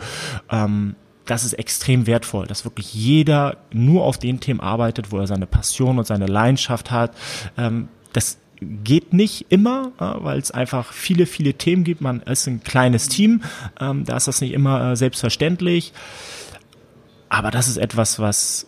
Ähm, 0.50 0.96
das 1.26 1.46
ist 1.46 1.54
extrem 1.54 2.08
wertvoll, 2.08 2.48
dass 2.48 2.66
wirklich 2.66 2.92
jeder 2.92 3.58
nur 3.72 4.04
auf 4.04 4.18
den 4.18 4.40
Themen 4.40 4.60
arbeitet, 4.60 5.12
wo 5.12 5.20
er 5.20 5.28
seine 5.28 5.46
Passion 5.46 6.00
und 6.00 6.08
seine 6.08 6.26
Leidenschaft 6.26 6.90
hat. 6.90 7.16
Ähm, 7.56 7.90
das 8.14 8.40
geht 8.62 9.14
nicht 9.14 9.46
immer, 9.50 9.92
äh, 10.00 10.24
weil 10.24 10.40
es 10.40 10.50
einfach 10.50 10.92
viele, 10.92 11.28
viele 11.28 11.54
Themen 11.54 11.84
gibt. 11.84 12.02
Man 12.02 12.22
ist 12.22 12.48
ein 12.48 12.64
kleines 12.64 13.10
Team, 13.10 13.44
ähm, 13.80 14.06
da 14.06 14.18
ist 14.18 14.28
das 14.28 14.42
nicht 14.42 14.54
immer 14.54 14.92
äh, 14.92 14.96
selbstverständlich 14.96 15.94
aber 17.30 17.52
das 17.52 17.68
ist 17.68 17.78
etwas, 17.78 18.20
was 18.20 18.68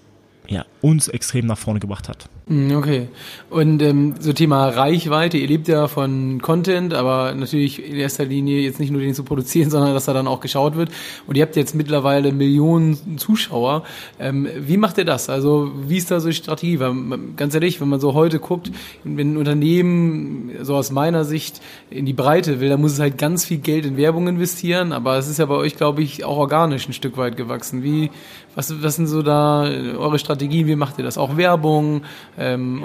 ja, 0.52 0.66
uns 0.82 1.08
extrem 1.08 1.46
nach 1.46 1.58
vorne 1.58 1.80
gebracht 1.80 2.10
hat. 2.10 2.28
Hm, 2.48 2.76
okay. 2.76 3.08
Und 3.50 3.82
ähm, 3.82 4.16
so 4.20 4.34
Thema 4.34 4.68
Reichweite, 4.68 5.38
ihr 5.38 5.48
lebt 5.48 5.70
ja 5.70 5.88
von 5.88 6.42
Content, 6.42 6.94
aber 6.94 7.34
natürlich 7.34 7.82
in 7.84 7.96
erster 7.96 8.26
Linie 8.26 8.60
jetzt 8.60 8.78
nicht 8.78 8.92
nur 8.92 9.00
den 9.00 9.14
zu 9.14 9.24
produzieren, 9.24 9.70
sondern 9.72 9.94
dass 9.94 10.10
er 10.10 10.14
dann 10.14 10.28
auch 10.28 10.42
geschaut 10.42 10.76
wird. 10.76 10.90
Und 11.26 11.38
ihr 11.38 11.44
habt 11.44 11.56
jetzt 11.56 11.74
mittlerweile 11.74 12.34
Millionen 12.34 13.18
Zuschauer. 13.18 13.84
Ähm, 14.20 14.46
wie 14.58 14.76
macht 14.76 14.98
ihr 14.98 15.06
das? 15.06 15.30
Also 15.30 15.72
wie 15.88 15.96
ist 15.96 16.12
da 16.12 16.20
so 16.20 16.28
die 16.28 16.36
Strategie? 16.36 16.82
Weil, 16.82 16.94
ganz 17.38 17.54
ehrlich, 17.54 17.80
wenn 17.80 17.88
man 17.88 18.02
so 18.02 18.14
heute 18.14 18.40
guckt, 18.40 18.72
wenn 19.06 19.34
ein 19.34 19.38
Unternehmen 19.38 20.52
so 20.64 20.76
aus 20.76 20.92
meiner 20.92 21.24
Sicht 21.24 21.62
in 21.90 22.06
die 22.06 22.14
Breite 22.14 22.60
will, 22.60 22.68
dann 22.68 22.82
muss 22.82 22.92
es 22.92 23.00
halt 23.00 23.18
ganz 23.18 23.46
viel 23.46 23.60
Geld 23.60 23.86
in 23.86 23.96
Werbung 23.96 24.28
investieren. 24.28 24.92
Aber 24.92 25.18
es 25.18 25.30
ist 25.30 25.40
ja 25.40 25.46
bei 25.46 25.56
euch, 25.56 25.78
glaube 25.78 26.02
ich, 26.02 26.26
auch 26.26 26.36
organisch 26.36 26.90
ein 26.90 26.94
Stück 26.94 27.16
weit 27.16 27.38
gewachsen. 27.38 27.84
Wie, 27.84 28.12
was, 28.54 28.84
was 28.84 28.98
sind 28.98 29.08
so 29.08 29.22
da 29.22 29.62
eure 29.64 30.20
Strategien? 30.20 30.41
Wie 30.50 30.76
macht 30.76 30.98
ihr 30.98 31.04
das? 31.04 31.18
Auch 31.18 31.38
Werbung? 31.38 32.02
ähm, 32.38 32.84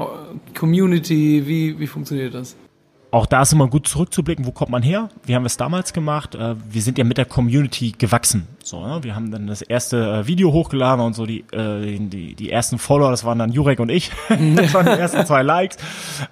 Community, 0.59 1.47
wie, 1.47 1.79
wie 1.79 1.87
funktioniert 1.87 2.35
das? 2.35 2.57
Auch 3.13 3.25
da 3.25 3.43
ist 3.43 3.53
immer 3.53 3.69
gut 3.69 3.87
zurückzublicken, 3.87 4.45
wo 4.45 4.51
kommt 4.51 4.71
man 4.71 4.83
her? 4.83 5.09
Wie 5.25 5.35
haben 5.35 5.45
wir 5.45 5.47
es 5.47 5.57
damals 5.57 5.93
gemacht? 5.93 6.35
Äh, 6.35 6.57
wir 6.69 6.83
sind 6.83 6.99
ja 6.99 7.05
mit 7.05 7.17
der 7.17 7.25
Community 7.25 7.95
gewachsen. 7.97 8.49
So, 8.63 8.85
ne? 8.85 8.99
Wir 9.03 9.15
haben 9.15 9.31
dann 9.31 9.47
das 9.47 9.63
erste 9.63 9.97
äh, 9.97 10.27
Video 10.27 10.53
hochgeladen 10.53 11.03
und 11.03 11.15
so 11.15 11.25
die, 11.25 11.45
äh, 11.53 11.99
die, 11.99 12.35
die 12.35 12.51
ersten 12.51 12.79
Follower, 12.79 13.11
das 13.11 13.25
waren 13.25 13.39
dann 13.39 13.53
Jurek 13.53 13.79
und 13.79 13.91
ich. 13.91 14.11
das 14.29 14.75
waren 14.75 14.87
die 14.87 15.01
ersten 15.01 15.25
zwei 15.25 15.43
Likes. 15.43 15.79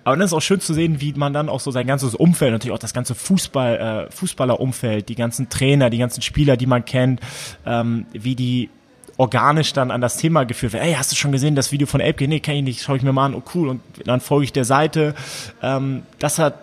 Aber 0.02 0.16
dann 0.16 0.24
ist 0.26 0.32
auch 0.32 0.42
schön 0.42 0.60
zu 0.60 0.74
sehen, 0.74 1.00
wie 1.00 1.14
man 1.14 1.32
dann 1.32 1.48
auch 1.48 1.60
so 1.60 1.70
sein 1.70 1.86
ganzes 1.86 2.14
Umfeld, 2.14 2.52
natürlich 2.52 2.74
auch 2.74 2.78
das 2.78 2.92
ganze 2.92 3.14
Fußball, 3.14 4.08
Fußballerumfeld, 4.10 5.08
die 5.08 5.14
ganzen 5.14 5.48
Trainer, 5.48 5.90
die 5.90 5.98
ganzen 5.98 6.22
Spieler, 6.22 6.56
die 6.56 6.66
man 6.66 6.84
kennt, 6.84 7.20
ähm, 7.64 8.06
wie 8.12 8.34
die 8.34 8.68
organisch 9.16 9.72
dann 9.72 9.90
an 9.90 10.00
das 10.00 10.16
Thema 10.16 10.44
geführt 10.44 10.72
wird. 10.72 10.82
Ey, 10.82 10.94
hast 10.94 11.12
du 11.12 11.16
schon 11.16 11.32
gesehen 11.32 11.54
das 11.54 11.72
Video 11.72 11.86
von 11.86 12.00
Elke? 12.00 12.26
Nee, 12.26 12.40
kenn 12.40 12.56
ich 12.56 12.62
nicht, 12.62 12.82
schaue 12.82 12.96
ich 12.96 13.02
mir 13.02 13.12
mal 13.12 13.26
an, 13.26 13.34
oh 13.34 13.42
cool. 13.54 13.68
Und 13.68 13.80
dann 14.04 14.20
folge 14.20 14.44
ich 14.44 14.52
der 14.52 14.64
Seite. 14.64 15.14
Ähm, 15.62 16.02
das 16.18 16.38
hat 16.38 16.54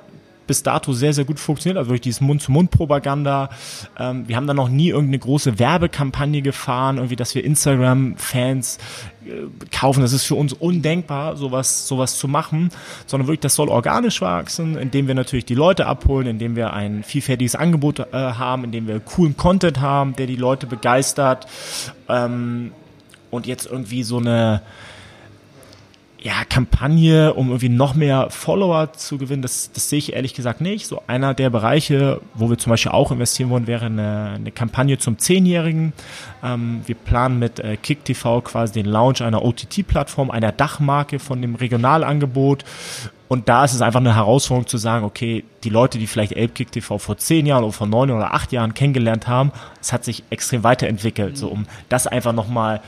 bis 0.47 0.63
dato 0.63 0.93
sehr, 0.93 1.13
sehr 1.13 1.25
gut 1.25 1.39
funktioniert, 1.39 1.77
also 1.77 1.89
durch 1.89 2.01
dieses 2.01 2.21
Mund-zu-Mund-Propaganda. 2.21 3.49
Ähm, 3.97 4.27
wir 4.27 4.35
haben 4.35 4.47
da 4.47 4.53
noch 4.53 4.69
nie 4.69 4.89
irgendeine 4.89 5.19
große 5.19 5.59
Werbekampagne 5.59 6.41
gefahren, 6.41 6.97
irgendwie, 6.97 7.15
dass 7.15 7.35
wir 7.35 7.43
Instagram-Fans 7.43 8.79
äh, 9.25 9.31
kaufen. 9.71 10.01
Das 10.01 10.13
ist 10.13 10.25
für 10.25 10.35
uns 10.35 10.53
undenkbar, 10.53 11.37
sowas, 11.37 11.87
sowas 11.87 12.17
zu 12.17 12.27
machen, 12.27 12.69
sondern 13.05 13.27
wirklich, 13.27 13.41
das 13.41 13.55
soll 13.55 13.69
organisch 13.69 14.21
wachsen, 14.21 14.77
indem 14.77 15.07
wir 15.07 15.15
natürlich 15.15 15.45
die 15.45 15.55
Leute 15.55 15.85
abholen, 15.85 16.27
indem 16.27 16.55
wir 16.55 16.73
ein 16.73 17.03
vielfältiges 17.03 17.55
Angebot 17.55 17.99
äh, 17.99 18.05
haben, 18.11 18.63
indem 18.63 18.87
wir 18.87 18.99
coolen 18.99 19.37
Content 19.37 19.79
haben, 19.79 20.15
der 20.15 20.27
die 20.27 20.35
Leute 20.35 20.67
begeistert. 20.67 21.47
Ähm, 22.09 22.71
und 23.29 23.47
jetzt 23.47 23.65
irgendwie 23.65 24.03
so 24.03 24.17
eine, 24.17 24.61
ja, 26.23 26.45
Kampagne, 26.47 27.33
um 27.33 27.47
irgendwie 27.47 27.69
noch 27.69 27.95
mehr 27.95 28.29
Follower 28.29 28.93
zu 28.93 29.17
gewinnen, 29.17 29.41
das, 29.41 29.71
das 29.73 29.89
sehe 29.89 29.97
ich 29.97 30.13
ehrlich 30.13 30.35
gesagt 30.35 30.61
nicht. 30.61 30.85
So 30.85 31.01
einer 31.07 31.33
der 31.33 31.49
Bereiche, 31.49 32.21
wo 32.35 32.49
wir 32.49 32.59
zum 32.59 32.69
Beispiel 32.69 32.91
auch 32.91 33.11
investieren 33.11 33.49
wollen, 33.49 33.65
wäre 33.65 33.87
eine, 33.87 34.33
eine 34.35 34.51
Kampagne 34.51 34.99
zum 34.99 35.17
Zehnjährigen. 35.17 35.93
Ähm, 36.43 36.81
wir 36.85 36.93
planen 36.93 37.39
mit 37.39 37.59
äh, 37.59 37.75
KickTV 37.75 38.43
quasi 38.43 38.73
den 38.73 38.85
Launch 38.85 39.23
einer 39.23 39.43
OTT-Plattform, 39.43 40.29
einer 40.29 40.51
Dachmarke 40.51 41.17
von 41.17 41.41
dem 41.41 41.55
Regionalangebot. 41.55 42.65
Und 43.27 43.49
da 43.49 43.65
ist 43.65 43.73
es 43.73 43.81
einfach 43.81 44.01
eine 44.01 44.15
Herausforderung 44.15 44.67
zu 44.67 44.77
sagen, 44.77 45.05
okay, 45.05 45.43
die 45.63 45.69
Leute, 45.69 45.97
die 45.97 46.05
vielleicht 46.05 46.33
Elbkick 46.33 46.71
TV 46.71 46.99
vor 46.99 47.17
zehn 47.17 47.47
Jahren 47.47 47.63
oder 47.63 47.73
vor 47.73 47.87
neun 47.87 48.11
oder 48.11 48.33
acht 48.33 48.51
Jahren 48.51 48.75
kennengelernt 48.75 49.27
haben, 49.27 49.51
es 49.79 49.91
hat 49.91 50.03
sich 50.03 50.23
extrem 50.29 50.63
weiterentwickelt, 50.63 51.37
so 51.37 51.47
um 51.47 51.65
das 51.89 52.05
einfach 52.05 52.33
nochmal 52.33 52.81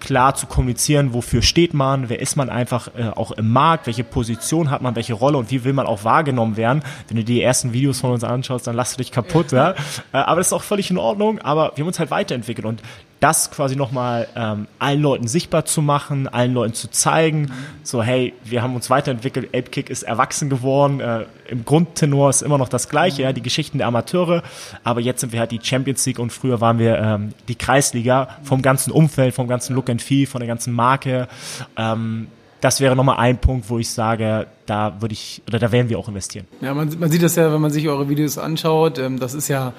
klar 0.00 0.34
zu 0.34 0.46
kommunizieren, 0.46 1.12
wofür 1.14 1.42
steht 1.42 1.74
man, 1.74 2.08
wer 2.08 2.20
ist 2.20 2.36
man 2.36 2.50
einfach 2.50 2.88
äh, 2.96 3.08
auch 3.08 3.30
im 3.32 3.50
Markt, 3.50 3.86
welche 3.86 4.04
Position 4.04 4.70
hat 4.70 4.82
man, 4.82 4.96
welche 4.96 5.14
Rolle 5.14 5.38
und 5.38 5.50
wie 5.50 5.64
will 5.64 5.72
man 5.72 5.86
auch 5.86 6.04
wahrgenommen 6.04 6.56
werden. 6.56 6.82
Wenn 7.08 7.18
du 7.18 7.24
die 7.24 7.42
ersten 7.42 7.72
Videos 7.72 8.00
von 8.00 8.10
uns 8.10 8.24
anschaust, 8.24 8.66
dann 8.66 8.76
lass 8.76 8.92
du 8.92 8.98
dich 8.98 9.12
kaputt. 9.12 9.52
Ja. 9.52 9.70
ja? 9.70 9.74
Äh, 10.12 10.24
aber 10.24 10.40
das 10.40 10.48
ist 10.48 10.52
auch 10.52 10.62
völlig 10.62 10.90
in 10.90 10.98
Ordnung, 10.98 11.38
aber 11.40 11.72
wir 11.74 11.82
haben 11.82 11.88
uns 11.88 11.98
halt 11.98 12.10
weiterentwickelt 12.10 12.66
und 12.66 12.82
das 13.20 13.50
quasi 13.50 13.76
nochmal 13.76 14.26
ähm, 14.34 14.66
allen 14.78 15.02
Leuten 15.02 15.28
sichtbar 15.28 15.66
zu 15.66 15.82
machen, 15.82 16.26
allen 16.26 16.54
Leuten 16.54 16.74
zu 16.74 16.90
zeigen, 16.90 17.52
so 17.82 18.02
hey, 18.02 18.32
wir 18.44 18.62
haben 18.62 18.74
uns 18.74 18.88
weiterentwickelt, 18.90 19.48
Apekick 19.54 19.90
ist 19.90 20.02
erwachsen 20.02 20.48
geworden, 20.48 21.00
äh, 21.00 21.26
im 21.48 21.64
Grundtenor 21.64 22.30
ist 22.30 22.42
immer 22.42 22.58
noch 22.58 22.68
das 22.68 22.88
gleiche, 22.88 23.22
ja, 23.22 23.32
die 23.32 23.42
Geschichten 23.42 23.78
der 23.78 23.86
Amateure, 23.86 24.42
aber 24.84 25.00
jetzt 25.00 25.20
sind 25.20 25.32
wir 25.32 25.40
halt 25.40 25.50
die 25.50 25.60
Champions 25.62 26.04
League 26.06 26.18
und 26.18 26.32
früher 26.32 26.60
waren 26.60 26.78
wir 26.78 26.98
ähm, 26.98 27.34
die 27.48 27.56
Kreisliga 27.56 28.38
vom 28.42 28.62
ganzen 28.62 28.90
Umfeld, 28.90 29.34
vom 29.34 29.48
ganzen 29.48 29.74
Look 29.74 29.90
and 29.90 30.00
Feel, 30.00 30.26
von 30.26 30.40
der 30.40 30.48
ganzen 30.48 30.72
Marke. 30.72 31.28
Ähm, 31.76 32.28
das 32.60 32.80
wäre 32.80 32.94
nochmal 32.94 33.16
ein 33.18 33.38
Punkt, 33.38 33.70
wo 33.70 33.78
ich 33.78 33.88
sage, 33.88 34.46
da 34.66 35.00
würde 35.00 35.14
ich, 35.14 35.42
oder 35.48 35.58
da 35.58 35.72
werden 35.72 35.88
wir 35.88 35.98
auch 35.98 36.08
investieren. 36.08 36.46
Ja, 36.60 36.74
man, 36.74 36.94
man 36.98 37.10
sieht 37.10 37.22
das 37.22 37.34
ja, 37.34 37.52
wenn 37.52 37.60
man 37.60 37.70
sich 37.70 37.88
eure 37.88 38.08
Videos 38.08 38.38
anschaut, 38.38 38.98
ähm, 38.98 39.18
das 39.18 39.34
ist 39.34 39.48
ja, 39.48 39.72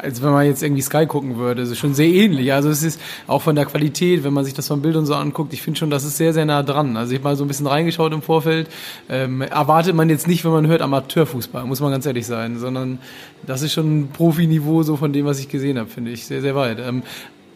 als 0.00 0.22
wenn 0.22 0.30
man 0.30 0.46
jetzt 0.46 0.62
irgendwie 0.62 0.82
Sky 0.82 1.06
gucken 1.06 1.36
würde, 1.36 1.62
ist 1.62 1.76
schon 1.78 1.94
sehr 1.94 2.06
ähnlich. 2.06 2.52
Also 2.52 2.68
es 2.68 2.82
ist 2.82 3.00
auch 3.26 3.42
von 3.42 3.56
der 3.56 3.64
Qualität, 3.64 4.22
wenn 4.22 4.32
man 4.32 4.44
sich 4.44 4.54
das 4.54 4.68
vom 4.68 4.82
Bild 4.82 4.96
und 4.96 5.06
so 5.06 5.14
anguckt, 5.14 5.52
ich 5.52 5.62
finde 5.62 5.80
schon, 5.80 5.90
das 5.90 6.04
ist 6.04 6.16
sehr, 6.16 6.32
sehr 6.32 6.44
nah 6.44 6.62
dran. 6.62 6.96
Also 6.96 7.12
ich 7.12 7.18
habe 7.18 7.30
mal 7.30 7.36
so 7.36 7.44
ein 7.44 7.48
bisschen 7.48 7.66
reingeschaut 7.66 8.12
im 8.12 8.22
Vorfeld, 8.22 8.68
ähm, 9.08 9.40
erwartet 9.40 9.96
man 9.96 10.08
jetzt 10.10 10.28
nicht, 10.28 10.44
wenn 10.44 10.52
man 10.52 10.66
hört 10.66 10.82
Amateurfußball, 10.82 11.64
muss 11.64 11.80
man 11.80 11.90
ganz 11.90 12.06
ehrlich 12.06 12.26
sein, 12.26 12.58
sondern 12.58 12.98
das 13.46 13.62
ist 13.62 13.72
schon 13.72 14.00
ein 14.00 14.08
Profiniveau 14.08 14.82
so 14.82 14.96
von 14.96 15.12
dem, 15.12 15.26
was 15.26 15.40
ich 15.40 15.48
gesehen 15.48 15.78
habe, 15.78 15.88
finde 15.88 16.10
ich, 16.10 16.26
sehr, 16.26 16.40
sehr 16.40 16.54
weit. 16.54 16.78
Ähm, 16.78 17.02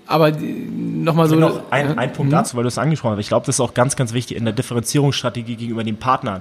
aber 0.08 0.32
nochmal 0.32 1.28
so. 1.28 1.36
Noch 1.36 1.70
ein, 1.70 1.98
ein 1.98 2.12
Punkt 2.12 2.32
dazu, 2.32 2.56
weil 2.56 2.64
du 2.64 2.68
es 2.68 2.78
angesprochen 2.78 3.12
hast. 3.12 3.20
Ich 3.20 3.28
glaube, 3.28 3.46
das 3.46 3.56
ist 3.56 3.60
auch 3.60 3.74
ganz, 3.74 3.94
ganz 3.94 4.12
wichtig 4.14 4.36
in 4.36 4.44
der 4.44 4.54
Differenzierungsstrategie 4.54 5.56
gegenüber 5.56 5.84
den 5.84 5.98
Partnern. 5.98 6.40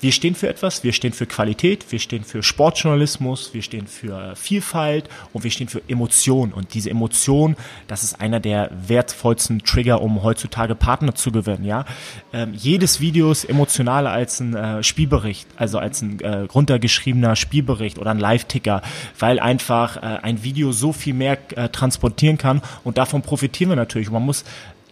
Wir 0.00 0.12
stehen 0.12 0.34
für 0.34 0.48
etwas, 0.48 0.84
wir 0.84 0.92
stehen 0.92 1.14
für 1.14 1.24
Qualität, 1.24 1.86
wir 1.90 1.98
stehen 1.98 2.22
für 2.22 2.42
Sportjournalismus, 2.42 3.54
wir 3.54 3.62
stehen 3.62 3.86
für 3.86 4.36
Vielfalt 4.36 5.08
und 5.32 5.42
wir 5.42 5.50
stehen 5.50 5.68
für 5.68 5.80
Emotion. 5.88 6.52
Und 6.52 6.74
diese 6.74 6.90
Emotion, 6.90 7.56
das 7.88 8.04
ist 8.04 8.20
einer 8.20 8.38
der 8.38 8.70
wertvollsten 8.86 9.60
Trigger, 9.60 10.02
um 10.02 10.22
heutzutage 10.22 10.74
Partner 10.74 11.14
zu 11.14 11.32
gewinnen. 11.32 11.64
Ja, 11.64 11.86
ähm, 12.34 12.52
jedes 12.54 13.00
Video 13.00 13.30
ist 13.30 13.44
emotionaler 13.44 14.10
als 14.10 14.40
ein 14.40 14.54
äh, 14.54 14.82
Spielbericht, 14.82 15.48
also 15.56 15.78
als 15.78 16.02
ein 16.02 16.20
äh, 16.20 16.40
runtergeschriebener 16.40 17.34
Spielbericht 17.34 17.98
oder 17.98 18.10
ein 18.10 18.18
Live-Ticker, 18.18 18.82
weil 19.18 19.40
einfach 19.40 19.96
äh, 19.96 20.00
ein 20.00 20.44
Video 20.44 20.72
so 20.72 20.92
viel 20.92 21.14
mehr 21.14 21.38
äh, 21.56 21.70
transportieren 21.70 22.36
kann 22.36 22.60
und 22.84 22.98
davon 22.98 23.22
profitieren 23.22 23.70
wir 23.70 23.76
natürlich. 23.76 24.08
Und 24.08 24.14
man 24.14 24.26
muss 24.26 24.44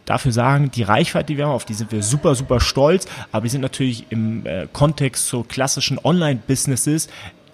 dafür 0.04 0.32
sagen, 0.32 0.70
die 0.70 0.82
Reichweite, 0.82 1.26
die 1.26 1.38
wir 1.38 1.46
haben, 1.46 1.52
auf 1.52 1.64
die 1.64 1.74
sind 1.74 1.92
wir 1.92 2.02
super, 2.02 2.34
super 2.34 2.60
stolz, 2.60 3.06
aber 3.32 3.44
wir 3.44 3.50
sind 3.50 3.60
natürlich 3.60 4.06
im 4.10 4.46
äh, 4.46 4.66
Kontext 4.72 5.28
so 5.28 5.42
klassischen 5.42 5.98
Online-Businesses 6.02 7.08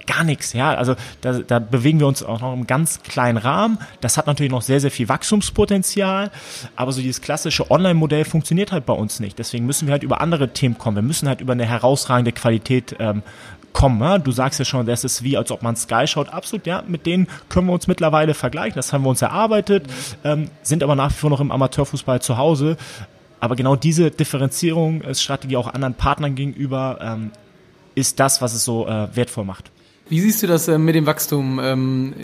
gar 0.07 0.25
nichts, 0.25 0.53
ja. 0.55 0.75
Also 0.75 0.97
da, 1.21 1.39
da 1.39 1.59
bewegen 1.61 2.01
wir 2.01 2.07
uns 2.07 2.23
auch 2.23 2.41
noch 2.41 2.53
im 2.53 2.67
ganz 2.67 3.03
kleinen 3.03 3.39
Rahmen. 3.39 3.79
Das 4.01 4.17
hat 4.17 4.27
natürlich 4.27 4.51
noch 4.51 4.63
sehr, 4.63 4.81
sehr 4.81 4.91
viel 4.91 5.09
Wachstumspotenzial, 5.09 6.31
aber 6.75 6.93
so 6.93 7.01
dieses 7.01 7.21
klassische 7.21 7.71
Online-Modell 7.71 8.25
funktioniert 8.25 8.73
halt 8.73 8.87
bei 8.87 8.93
uns 8.93 9.21
nicht. 9.21 9.39
Deswegen 9.39 9.67
müssen 9.67 9.87
wir 9.87 9.93
halt 9.93 10.03
über 10.03 10.21
andere 10.21 10.53
Themen 10.53 10.79
kommen. 10.79 10.97
Wir 10.97 11.03
müssen 11.03 11.29
halt 11.29 11.41
über 11.41 11.53
eine 11.53 11.65
herausragende 11.65 12.33
Qualität 12.33 12.97
ähm, 12.99 13.23
kommen. 13.73 14.01
Ja? 14.01 14.19
Du 14.19 14.33
sagst 14.33 14.59
ja 14.59 14.65
schon, 14.65 14.87
das 14.87 15.05
ist 15.05 15.23
wie, 15.23 15.37
als 15.37 15.51
ob 15.51 15.63
man 15.63 15.77
Sky 15.77 16.07
schaut. 16.07 16.29
Absolut, 16.29 16.67
ja, 16.67 16.83
mit 16.87 17.07
denen 17.07 17.29
können 17.49 17.67
wir 17.67 17.73
uns 17.73 17.87
mittlerweile 17.87 18.35
vergleichen. 18.35 18.77
Das 18.77 18.93
haben 18.93 19.05
wir 19.05 19.11
uns 19.11 19.23
erarbeitet, 19.23 19.87
ähm, 20.25 20.51
sind 20.63 20.83
aber 20.83 20.97
nach 20.97 21.11
wie 21.11 21.15
vor 21.15 21.31
noch 21.31 21.41
im 21.41 21.51
Amateurfußball 21.51 22.21
zu 22.23 22.37
Hause. 22.37 22.77
Aber 23.41 23.57
genau 23.57 23.75
diese 23.75 24.11
Differenzierung, 24.11 25.03
Strategie 25.15 25.57
auch 25.57 25.73
anderen 25.73 25.95
Partnern 25.95 26.35
gegenüber, 26.35 26.99
ähm, 27.01 27.31
ist 27.95 28.21
das, 28.21 28.43
was 28.43 28.55
es 28.55 28.65
so 28.65 28.87
äh, 28.87 29.09
wertvoll 29.15 29.45
macht. 29.45 29.71
Wie 30.11 30.19
siehst 30.19 30.43
du 30.43 30.49
das 30.49 30.67
äh, 30.67 30.77
mit 30.77 30.97
dem 30.97 31.07
Wachstum? 31.07 31.61
Ähm, 31.63 32.15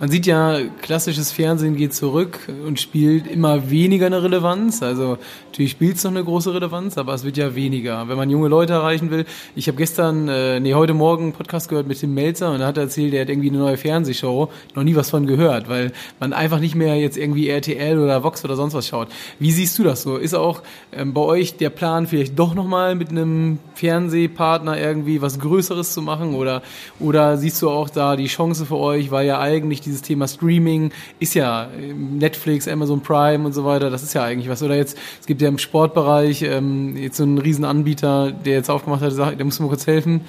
man 0.00 0.10
sieht 0.10 0.24
ja, 0.24 0.56
klassisches 0.80 1.30
Fernsehen 1.30 1.76
geht 1.76 1.92
zurück 1.92 2.48
und 2.66 2.80
spielt 2.80 3.26
immer 3.26 3.68
weniger 3.68 4.06
eine 4.06 4.22
Relevanz. 4.22 4.82
Also 4.82 5.18
natürlich 5.44 5.72
spielt 5.72 5.98
es 5.98 6.04
noch 6.04 6.10
eine 6.10 6.24
große 6.24 6.54
Relevanz, 6.54 6.96
aber 6.96 7.12
es 7.12 7.22
wird 7.22 7.36
ja 7.36 7.54
weniger. 7.54 8.08
Wenn 8.08 8.16
man 8.16 8.30
junge 8.30 8.48
Leute 8.48 8.72
erreichen 8.72 9.10
will, 9.10 9.26
ich 9.54 9.68
habe 9.68 9.76
gestern, 9.76 10.26
äh, 10.28 10.58
nee, 10.58 10.72
heute 10.72 10.94
Morgen 10.94 11.24
einen 11.24 11.32
Podcast 11.34 11.68
gehört 11.68 11.86
mit 11.86 12.00
Tim 12.00 12.14
Melzer 12.14 12.50
und 12.50 12.62
er 12.62 12.68
hat 12.68 12.78
erzählt, 12.78 13.12
er 13.12 13.20
hat 13.20 13.28
irgendwie 13.28 13.50
eine 13.50 13.58
neue 13.58 13.76
Fernsehshow, 13.76 14.48
noch 14.74 14.82
nie 14.82 14.96
was 14.96 15.10
von 15.10 15.26
gehört, 15.26 15.68
weil 15.68 15.92
man 16.18 16.32
einfach 16.32 16.60
nicht 16.60 16.76
mehr 16.76 16.96
jetzt 16.96 17.18
irgendwie 17.18 17.50
RTL 17.50 17.98
oder 17.98 18.24
Vox 18.24 18.42
oder 18.42 18.56
sonst 18.56 18.72
was 18.72 18.88
schaut. 18.88 19.08
Wie 19.38 19.52
siehst 19.52 19.78
du 19.78 19.84
das 19.84 20.00
so? 20.00 20.16
Ist 20.16 20.32
auch 20.32 20.62
ähm, 20.92 21.12
bei 21.12 21.20
euch 21.20 21.58
der 21.58 21.68
Plan 21.68 22.06
vielleicht 22.06 22.38
doch 22.38 22.54
nochmal 22.54 22.94
mit 22.94 23.10
einem 23.10 23.58
Fernsehpartner 23.74 24.80
irgendwie 24.80 25.20
was 25.20 25.38
Größeres 25.38 25.92
zu 25.92 26.00
machen 26.00 26.34
oder 26.34 26.62
Oder 27.02 27.36
siehst 27.36 27.60
du 27.60 27.70
auch 27.70 27.90
da 27.90 28.16
die 28.16 28.26
Chance 28.26 28.66
für 28.66 28.76
euch, 28.76 29.10
weil 29.10 29.26
ja 29.26 29.40
eigentlich 29.40 29.80
dieses 29.80 30.02
Thema 30.02 30.28
Streaming 30.28 30.92
ist 31.18 31.34
ja 31.34 31.68
ähm, 31.78 32.18
Netflix, 32.18 32.68
Amazon 32.68 33.00
Prime 33.00 33.44
und 33.44 33.52
so 33.52 33.64
weiter, 33.64 33.90
das 33.90 34.02
ist 34.02 34.14
ja 34.14 34.22
eigentlich 34.22 34.48
was. 34.48 34.62
Oder 34.62 34.76
jetzt, 34.76 34.96
es 35.20 35.26
gibt 35.26 35.42
ja 35.42 35.48
im 35.48 35.58
Sportbereich 35.58 36.42
ähm, 36.42 36.96
jetzt 36.96 37.16
so 37.16 37.24
einen 37.24 37.38
riesen 37.38 37.64
Anbieter, 37.64 38.30
der 38.30 38.54
jetzt 38.54 38.70
aufgemacht 38.70 39.02
hat, 39.02 39.38
der 39.38 39.44
muss 39.44 39.58
mir 39.58 39.68
kurz 39.68 39.86
helfen. 39.86 40.22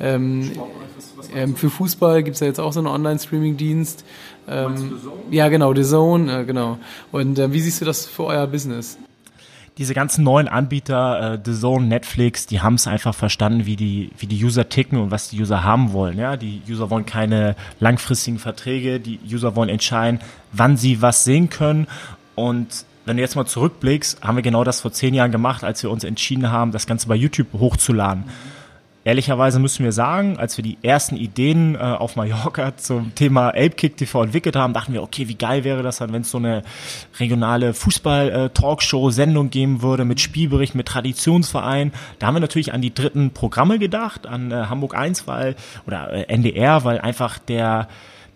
Ähm, 0.00 0.52
ähm, 1.34 1.56
für 1.56 1.70
Fußball 1.70 2.22
gibt 2.22 2.34
es 2.34 2.40
ja 2.40 2.46
jetzt 2.46 2.60
auch 2.60 2.72
so 2.72 2.80
einen 2.80 2.88
Online-Streaming-Dienst. 2.88 4.04
Ähm, 4.48 4.98
ja, 5.30 5.48
genau, 5.48 5.74
The 5.74 5.82
Zone, 5.82 6.40
äh, 6.40 6.44
genau. 6.44 6.78
Und 7.12 7.38
äh, 7.38 7.52
wie 7.52 7.60
siehst 7.60 7.80
du 7.80 7.84
das 7.84 8.06
für 8.06 8.24
euer 8.24 8.46
Business? 8.46 8.98
Diese 9.78 9.94
ganzen 9.94 10.24
neuen 10.24 10.48
Anbieter, 10.48 11.34
äh, 11.34 11.38
The 11.42 11.54
Zone, 11.54 11.86
Netflix, 11.86 12.46
die 12.46 12.60
haben 12.60 12.74
es 12.74 12.86
einfach 12.86 13.14
verstanden, 13.14 13.64
wie 13.64 13.76
die, 13.76 14.10
wie 14.18 14.26
die 14.26 14.44
User 14.44 14.68
ticken 14.68 14.98
und 14.98 15.10
was 15.12 15.30
die 15.30 15.40
User 15.40 15.62
haben 15.62 15.92
wollen. 15.92 16.18
Ja, 16.18 16.36
die 16.36 16.60
User 16.68 16.90
wollen 16.90 17.06
keine 17.06 17.54
langfristigen 17.78 18.38
Verträge, 18.38 18.98
die 18.98 19.20
User 19.24 19.54
wollen 19.54 19.68
entscheiden, 19.68 20.20
wann 20.52 20.76
sie 20.76 21.00
was 21.00 21.22
sehen 21.24 21.48
können. 21.48 21.86
Und 22.34 22.84
wenn 23.04 23.16
du 23.16 23.22
jetzt 23.22 23.36
mal 23.36 23.46
zurückblickst, 23.46 24.22
haben 24.22 24.36
wir 24.36 24.42
genau 24.42 24.64
das 24.64 24.80
vor 24.80 24.92
zehn 24.92 25.14
Jahren 25.14 25.32
gemacht, 25.32 25.62
als 25.62 25.82
wir 25.82 25.90
uns 25.90 26.02
entschieden 26.02 26.50
haben, 26.50 26.72
das 26.72 26.86
Ganze 26.86 27.06
bei 27.06 27.14
YouTube 27.14 27.52
hochzuladen. 27.52 28.24
Mhm 28.24 28.57
Ehrlicherweise 29.08 29.58
müssen 29.58 29.86
wir 29.86 29.92
sagen, 29.92 30.36
als 30.36 30.58
wir 30.58 30.62
die 30.62 30.76
ersten 30.82 31.16
Ideen 31.16 31.76
äh, 31.76 31.78
auf 31.78 32.16
Mallorca 32.16 32.76
zum 32.76 33.14
Thema 33.14 33.48
Apekick 33.48 33.96
TV 33.96 34.24
entwickelt 34.24 34.54
haben, 34.54 34.74
dachten 34.74 34.92
wir, 34.92 35.02
okay, 35.02 35.28
wie 35.28 35.34
geil 35.34 35.64
wäre 35.64 35.82
das 35.82 35.96
dann, 35.96 36.12
wenn 36.12 36.20
es 36.20 36.30
so 36.30 36.36
eine 36.36 36.62
regionale 37.18 37.72
Fußball-Talkshow-Sendung 37.72 39.48
geben 39.48 39.80
würde 39.80 40.04
mit 40.04 40.20
Spielbericht, 40.20 40.74
mit 40.74 40.88
Traditionsverein. 40.88 41.92
Da 42.18 42.26
haben 42.26 42.34
wir 42.34 42.40
natürlich 42.40 42.74
an 42.74 42.82
die 42.82 42.92
dritten 42.92 43.30
Programme 43.30 43.78
gedacht, 43.78 44.26
an 44.26 44.50
äh, 44.50 44.66
Hamburg 44.66 44.94
1, 44.94 45.26
weil, 45.26 45.56
oder 45.86 46.12
äh, 46.12 46.24
NDR, 46.24 46.84
weil 46.84 47.00
einfach 47.00 47.38
der 47.38 47.88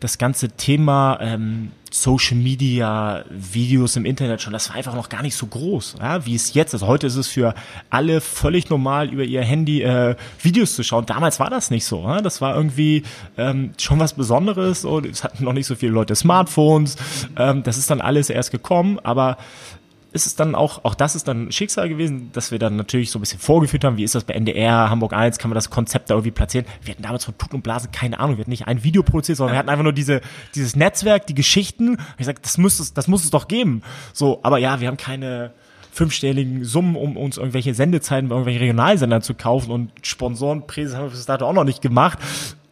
das 0.03 0.19
ganze 0.19 0.49
Thema 0.49 1.19
ähm, 1.21 1.71
Social 1.93 2.37
Media, 2.37 3.25
Videos 3.31 3.97
im 3.97 4.05
Internet 4.05 4.43
schon, 4.43 4.53
das 4.53 4.69
war 4.69 4.77
einfach 4.77 4.95
noch 4.95 5.09
gar 5.09 5.23
nicht 5.23 5.37
so 5.37 5.47
groß, 5.47 5.97
ja, 6.01 6.27
wie 6.27 6.35
es 6.35 6.55
jetzt 6.55 6.75
ist. 6.75 6.83
Heute 6.83 7.07
ist 7.07 7.17
es 7.17 7.29
für 7.29 7.55
alle 7.91 8.21
völlig 8.21 8.69
normal, 8.69 9.11
über 9.11 9.23
ihr 9.23 9.43
Handy 9.43 9.83
äh, 9.83 10.17
Videos 10.41 10.75
zu 10.75 10.83
schauen. 10.83 11.07
Damals 11.07 11.39
war 11.39 11.51
das 11.51 11.71
nicht 11.71 11.85
so. 11.85 12.03
Ja? 12.03 12.21
Das 12.21 12.41
war 12.41 12.57
irgendwie 12.57 13.05
ähm, 13.37 13.73
schon 13.79 14.01
was 14.01 14.15
Besonderes 14.15 14.85
und 14.85 15.07
es 15.07 15.23
hatten 15.23 15.45
noch 15.45 15.53
nicht 15.53 15.67
so 15.67 15.77
viele 15.77 15.93
Leute 15.93 16.17
Smartphones. 16.17 16.97
Ähm, 17.37 17.63
das 17.63 17.79
ist 17.79 17.91
dann 17.91 18.01
alles 18.01 18.29
erst 18.29 18.51
gekommen, 18.51 18.99
aber 19.05 19.37
ist 20.13 20.27
es 20.27 20.37
dann 20.37 20.55
auch, 20.55 20.85
auch 20.85 20.95
das 20.95 21.15
ist 21.15 21.27
dann 21.27 21.51
Schicksal 21.51 21.89
gewesen, 21.89 22.31
dass 22.33 22.51
wir 22.51 22.59
dann 22.59 22.77
natürlich 22.77 23.11
so 23.11 23.19
ein 23.19 23.23
bisschen 23.23 23.41
vorgeführt 23.41 23.85
haben, 23.85 23.97
wie 23.97 24.05
ist 24.05 24.15
das 24.15 24.25
bei 24.25 24.35
NDR, 24.35 24.91
Hamburg 24.91 25.13
1, 25.13 25.39
kann 25.39 25.49
man 25.49 25.55
das 25.55 25.71
Konzept 25.71 26.11
da 26.11 26.15
irgendwie 26.15 26.31
platzieren. 26.31 26.67
Wir 26.83 26.93
hatten 26.93 27.03
damals 27.03 27.25
von 27.25 27.37
Tut 27.39 27.55
und 27.55 27.63
Blasen 27.63 27.91
keine 27.93 28.21
Ahnung, 28.21 28.37
wir 28.37 28.43
hatten 28.43 28.51
nicht 28.51 28.67
ein 28.67 28.85
Video 28.85 29.03
produziert, 29.03 29.39
sondern 29.39 29.55
wir 29.55 29.59
hatten 29.59 29.71
einfach 29.71 29.85
nur 29.85 29.93
diese, 29.93 30.21
dieses 30.55 30.77
Netzwerk, 30.77 31.27
die 31.27 31.35
Geschichten. 31.35 31.99
Ich 32.13 32.19
gesagt, 32.19 32.45
das 32.45 32.59
muss 32.59 32.79
es, 32.79 32.93
das 32.93 33.09
muss 33.09 33.25
es 33.25 33.31
doch 33.31 33.49
geben. 33.49 33.83
So, 34.13 34.41
aber 34.43 34.59
ja, 34.59 34.81
wir 34.81 34.89
haben 34.89 34.97
keine 34.97 35.53
fünfstelligen 35.91 36.65
Summen, 36.65 36.97
um 36.97 37.17
uns 37.17 37.37
irgendwelche 37.37 37.75
Sendezeiten 37.75 38.29
bei 38.29 38.35
irgendwelchen 38.35 38.63
Regionalsendern 38.63 39.23
zu 39.23 39.35
kaufen 39.35 39.71
und 39.71 39.91
Sponsorenpräse 40.03 40.97
haben 40.97 41.05
wir 41.05 41.11
bis 41.11 41.27
dato 41.27 41.47
auch 41.47 41.53
noch 41.53 41.65
nicht 41.65 41.83
gemacht 41.83 42.19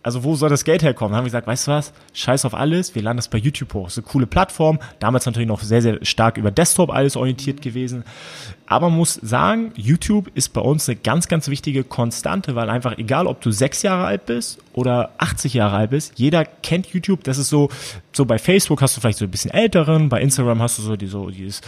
also 0.02 0.24
wo 0.24 0.34
soll 0.34 0.48
das 0.48 0.64
Geld 0.64 0.82
herkommen? 0.82 1.12
Dann 1.12 1.18
haben 1.18 1.24
wir 1.24 1.28
gesagt, 1.28 1.46
weißt 1.46 1.66
du 1.66 1.72
was, 1.72 1.92
scheiß 2.14 2.44
auf 2.44 2.54
alles, 2.54 2.94
wir 2.94 3.02
laden 3.02 3.18
das 3.18 3.28
bei 3.28 3.38
YouTube 3.38 3.74
hoch. 3.74 3.84
Das 3.84 3.98
ist 3.98 4.04
eine 4.04 4.12
coole 4.12 4.26
Plattform, 4.26 4.78
damals 4.98 5.26
natürlich 5.26 5.48
noch 5.48 5.60
sehr, 5.60 5.82
sehr 5.82 6.04
stark 6.04 6.38
über 6.38 6.50
Desktop 6.50 6.90
alles 6.90 7.16
orientiert 7.16 7.60
gewesen. 7.60 8.04
Aber 8.66 8.88
man 8.88 8.98
muss 8.98 9.14
sagen, 9.14 9.72
YouTube 9.76 10.30
ist 10.34 10.50
bei 10.50 10.60
uns 10.60 10.88
eine 10.88 10.96
ganz, 10.96 11.28
ganz 11.28 11.48
wichtige 11.48 11.84
Konstante, 11.84 12.54
weil 12.54 12.70
einfach 12.70 12.96
egal, 12.98 13.26
ob 13.26 13.40
du 13.40 13.50
sechs 13.50 13.82
Jahre 13.82 14.04
alt 14.04 14.26
bist 14.26 14.58
oder 14.72 15.10
80 15.18 15.54
Jahre 15.54 15.76
alt 15.76 15.90
bist, 15.90 16.12
jeder 16.16 16.44
kennt 16.44 16.86
YouTube. 16.86 17.24
Das 17.24 17.36
ist 17.36 17.48
so, 17.48 17.68
so 18.12 18.24
bei 18.24 18.38
Facebook 18.38 18.80
hast 18.80 18.96
du 18.96 19.00
vielleicht 19.00 19.18
so 19.18 19.24
ein 19.24 19.30
bisschen 19.30 19.50
älteren, 19.50 20.08
bei 20.08 20.20
Instagram 20.20 20.62
hast 20.62 20.78
du 20.78 20.82
so 20.82 20.96
die, 20.96 21.08
so 21.08 21.30
dieses 21.30 21.60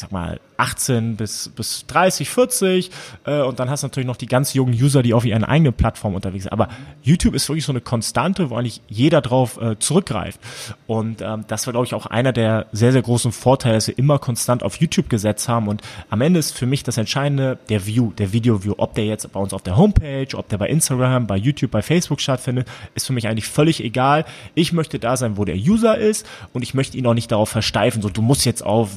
ich 0.00 0.02
sag 0.02 0.12
mal, 0.12 0.40
18 0.56 1.16
bis, 1.16 1.50
bis 1.50 1.84
30, 1.86 2.30
40 2.30 2.90
äh, 3.26 3.42
und 3.42 3.60
dann 3.60 3.68
hast 3.68 3.82
du 3.82 3.86
natürlich 3.86 4.06
noch 4.06 4.16
die 4.16 4.26
ganz 4.26 4.54
jungen 4.54 4.72
User, 4.72 5.02
die 5.02 5.12
auf 5.12 5.26
ihren 5.26 5.44
eigenen 5.44 5.74
Plattformen 5.74 6.16
unterwegs 6.16 6.44
sind. 6.44 6.52
Aber 6.52 6.68
YouTube 7.02 7.34
ist 7.34 7.48
wirklich 7.48 7.66
so 7.66 7.72
eine 7.72 7.82
Konstante, 7.82 8.48
wo 8.48 8.56
eigentlich 8.56 8.80
jeder 8.88 9.20
drauf 9.20 9.60
äh, 9.60 9.78
zurückgreift. 9.78 10.40
Und 10.86 11.20
ähm, 11.20 11.44
das 11.48 11.66
war, 11.66 11.72
glaube 11.72 11.86
ich, 11.86 11.94
auch 11.94 12.06
einer 12.06 12.32
der 12.32 12.66
sehr, 12.72 12.92
sehr 12.92 13.02
großen 13.02 13.32
Vorteile, 13.32 13.74
dass 13.74 13.88
wir 13.88 13.98
immer 13.98 14.18
konstant 14.18 14.62
auf 14.62 14.76
YouTube 14.76 15.10
gesetzt 15.10 15.48
haben. 15.48 15.68
Und 15.68 15.82
am 16.08 16.22
Ende 16.22 16.38
ist 16.38 16.56
für 16.56 16.66
mich 16.66 16.82
das 16.82 16.96
Entscheidende 16.96 17.58
der 17.68 17.86
View, 17.86 18.12
der 18.12 18.32
Video-View. 18.32 18.74
Ob 18.78 18.94
der 18.94 19.04
jetzt 19.04 19.30
bei 19.32 19.40
uns 19.40 19.52
auf 19.52 19.62
der 19.62 19.76
Homepage, 19.76 20.28
ob 20.34 20.48
der 20.48 20.56
bei 20.56 20.68
Instagram, 20.68 21.26
bei 21.26 21.36
YouTube, 21.36 21.70
bei 21.70 21.82
Facebook 21.82 22.22
stattfindet, 22.22 22.68
ist 22.94 23.06
für 23.06 23.12
mich 23.12 23.28
eigentlich 23.28 23.46
völlig 23.46 23.84
egal. 23.84 24.24
Ich 24.54 24.72
möchte 24.72 24.98
da 24.98 25.16
sein, 25.16 25.36
wo 25.36 25.44
der 25.44 25.56
User 25.56 25.98
ist 25.98 26.26
und 26.54 26.62
ich 26.62 26.72
möchte 26.72 26.96
ihn 26.96 27.06
auch 27.06 27.14
nicht 27.14 27.30
darauf 27.30 27.50
versteifen, 27.50 28.02
so 28.02 28.08
du 28.08 28.22
musst 28.22 28.46
jetzt 28.46 28.64
auf 28.64 28.96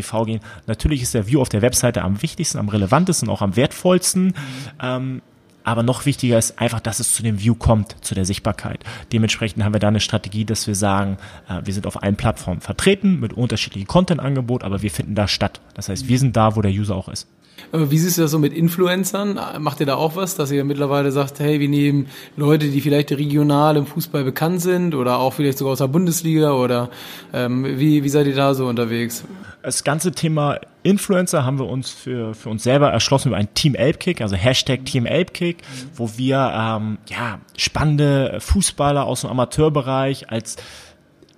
www.apekick.tv 0.00 0.24
gehen. 0.24 0.40
Natürlich 0.66 1.02
ist 1.02 1.14
der 1.14 1.26
View 1.26 1.40
auf 1.40 1.48
der 1.48 1.62
Webseite 1.62 2.02
am 2.02 2.22
wichtigsten, 2.22 2.58
am 2.58 2.68
relevantesten, 2.68 3.28
auch 3.28 3.42
am 3.42 3.56
wertvollsten. 3.56 4.26
Mhm. 4.26 4.32
Ähm, 4.80 5.22
aber 5.62 5.82
noch 5.82 6.06
wichtiger 6.06 6.38
ist 6.38 6.58
einfach, 6.58 6.80
dass 6.80 7.00
es 7.00 7.14
zu 7.14 7.22
dem 7.22 7.38
View 7.38 7.54
kommt, 7.54 7.94
zu 8.02 8.14
der 8.14 8.24
Sichtbarkeit. 8.24 8.82
Dementsprechend 9.12 9.62
haben 9.62 9.74
wir 9.74 9.80
da 9.80 9.88
eine 9.88 10.00
Strategie, 10.00 10.46
dass 10.46 10.66
wir 10.66 10.74
sagen, 10.74 11.18
äh, 11.48 11.60
wir 11.64 11.74
sind 11.74 11.86
auf 11.86 12.02
allen 12.02 12.16
Plattformen 12.16 12.62
vertreten 12.62 13.20
mit 13.20 13.34
unterschiedlichen 13.34 13.86
Content-Angebot, 13.86 14.64
aber 14.64 14.82
wir 14.82 14.90
finden 14.90 15.14
da 15.14 15.28
statt. 15.28 15.60
Das 15.74 15.90
heißt, 15.90 16.08
wir 16.08 16.18
sind 16.18 16.34
da, 16.34 16.56
wo 16.56 16.62
der 16.62 16.72
User 16.72 16.96
auch 16.96 17.08
ist. 17.08 17.28
Wie 17.72 17.98
siehst 17.98 18.18
du 18.18 18.22
das 18.22 18.30
so 18.30 18.38
mit 18.38 18.52
Influencern? 18.52 19.38
Macht 19.58 19.80
ihr 19.80 19.86
da 19.86 19.96
auch 19.96 20.16
was, 20.16 20.36
dass 20.36 20.50
ihr 20.50 20.64
mittlerweile 20.64 21.12
sagt, 21.12 21.40
hey, 21.40 21.60
wir 21.60 21.68
nehmen 21.68 22.06
Leute, 22.36 22.68
die 22.68 22.80
vielleicht 22.80 23.12
regional 23.12 23.76
im 23.76 23.86
Fußball 23.86 24.24
bekannt 24.24 24.60
sind 24.60 24.94
oder 24.94 25.18
auch 25.18 25.34
vielleicht 25.34 25.58
sogar 25.58 25.72
aus 25.72 25.78
der 25.78 25.88
Bundesliga 25.88 26.52
oder 26.52 26.90
ähm, 27.32 27.64
wie, 27.78 28.04
wie 28.04 28.08
seid 28.08 28.26
ihr 28.26 28.34
da 28.34 28.54
so 28.54 28.66
unterwegs? 28.66 29.24
Das 29.62 29.84
ganze 29.84 30.12
Thema 30.12 30.58
Influencer 30.82 31.44
haben 31.44 31.58
wir 31.58 31.66
uns 31.66 31.90
für, 31.90 32.34
für 32.34 32.48
uns 32.48 32.62
selber 32.62 32.90
erschlossen 32.90 33.28
über 33.28 33.36
ein 33.36 33.52
Team 33.54 33.74
Elbkick, 33.74 34.20
also 34.22 34.36
Hashtag 34.36 34.86
Team 34.86 35.04
Elbkick, 35.04 35.58
wo 35.94 36.10
wir 36.16 36.52
ähm, 36.54 36.98
ja, 37.08 37.38
spannende 37.56 38.38
Fußballer 38.40 39.04
aus 39.04 39.20
dem 39.20 39.30
Amateurbereich 39.30 40.30
als 40.30 40.56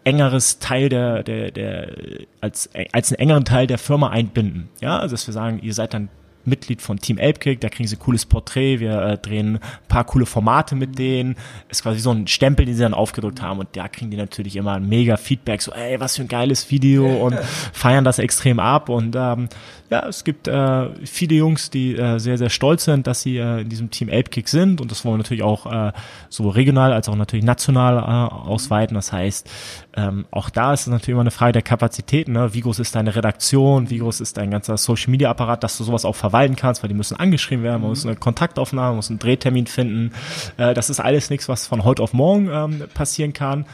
engeres 0.04 0.58
Teil 0.58 0.88
der, 0.88 1.22
der, 1.22 1.50
der 1.50 1.92
als, 2.40 2.70
als 2.92 3.12
einen 3.12 3.20
engeren 3.20 3.44
Teil 3.44 3.66
der 3.66 3.78
Firma 3.78 4.10
einbinden. 4.10 4.68
Ja, 4.80 4.98
also 4.98 5.14
dass 5.14 5.26
wir 5.26 5.34
sagen, 5.34 5.60
ihr 5.62 5.74
seid 5.74 5.94
dann 5.94 6.08
Mitglied 6.44 6.82
von 6.82 6.98
Team 6.98 7.18
Elbkick, 7.18 7.60
da 7.60 7.68
kriegen 7.68 7.88
sie 7.88 7.96
ein 7.96 8.00
cooles 8.00 8.26
Porträt, 8.26 8.80
wir 8.80 9.00
äh, 9.00 9.18
drehen 9.18 9.56
ein 9.56 9.60
paar 9.88 10.04
coole 10.04 10.26
Formate 10.26 10.74
mit 10.74 10.98
denen, 10.98 11.36
ist 11.68 11.82
quasi 11.82 12.00
so 12.00 12.10
ein 12.10 12.26
Stempel, 12.26 12.66
den 12.66 12.74
sie 12.74 12.82
dann 12.82 12.94
aufgedrückt 12.94 13.42
haben 13.42 13.60
und 13.60 13.68
da 13.74 13.88
kriegen 13.88 14.10
die 14.10 14.16
natürlich 14.16 14.56
immer 14.56 14.80
mega 14.80 15.16
Feedback, 15.16 15.62
so 15.62 15.72
ey, 15.72 16.00
was 16.00 16.16
für 16.16 16.22
ein 16.22 16.28
geiles 16.28 16.70
Video 16.70 17.24
und 17.24 17.38
feiern 17.72 18.04
das 18.04 18.18
extrem 18.18 18.58
ab 18.58 18.88
und 18.88 19.14
ähm, 19.16 19.48
ja, 19.92 20.06
es 20.08 20.24
gibt 20.24 20.48
äh, 20.48 20.88
viele 21.04 21.34
Jungs, 21.34 21.68
die 21.68 21.94
äh, 21.98 22.18
sehr, 22.18 22.38
sehr 22.38 22.48
stolz 22.48 22.84
sind, 22.84 23.06
dass 23.06 23.20
sie 23.20 23.36
äh, 23.36 23.60
in 23.60 23.68
diesem 23.68 23.90
Team 23.90 24.08
Elbkick 24.08 24.48
sind 24.48 24.80
und 24.80 24.90
das 24.90 25.04
wollen 25.04 25.16
wir 25.16 25.18
natürlich 25.18 25.42
auch 25.42 25.70
äh, 25.70 25.92
so 26.30 26.48
regional 26.48 26.94
als 26.94 27.10
auch 27.10 27.14
natürlich 27.14 27.44
national 27.44 27.98
äh, 27.98 28.32
ausweiten. 28.32 28.94
Das 28.94 29.12
heißt, 29.12 29.50
ähm, 29.94 30.24
auch 30.30 30.48
da 30.48 30.72
ist 30.72 30.80
es 30.80 30.86
natürlich 30.86 31.10
immer 31.10 31.20
eine 31.20 31.30
Frage 31.30 31.52
der 31.52 31.60
Kapazitäten. 31.60 32.32
Ne? 32.32 32.54
Wie 32.54 32.62
groß 32.62 32.78
ist 32.78 32.94
deine 32.94 33.14
Redaktion? 33.14 33.90
Wie 33.90 33.98
groß 33.98 34.22
ist 34.22 34.38
dein 34.38 34.50
ganzer 34.50 34.78
Social 34.78 35.10
Media 35.10 35.28
Apparat, 35.28 35.62
dass 35.62 35.76
du 35.76 35.84
sowas 35.84 36.06
auch 36.06 36.16
verwalten 36.16 36.56
kannst, 36.56 36.82
weil 36.82 36.88
die 36.88 36.94
müssen 36.94 37.20
angeschrieben 37.20 37.62
werden, 37.62 37.82
man 37.82 37.90
muss 37.90 38.06
eine 38.06 38.16
Kontaktaufnahme, 38.16 38.88
man 38.88 38.96
muss 38.96 39.10
einen 39.10 39.18
Drehtermin 39.18 39.66
finden. 39.66 40.12
Äh, 40.56 40.72
das 40.72 40.88
ist 40.88 41.00
alles 41.00 41.28
nichts, 41.28 41.50
was 41.50 41.66
von 41.66 41.84
heute 41.84 42.02
auf 42.02 42.14
morgen 42.14 42.48
ähm, 42.50 42.84
passieren 42.94 43.34
kann. 43.34 43.66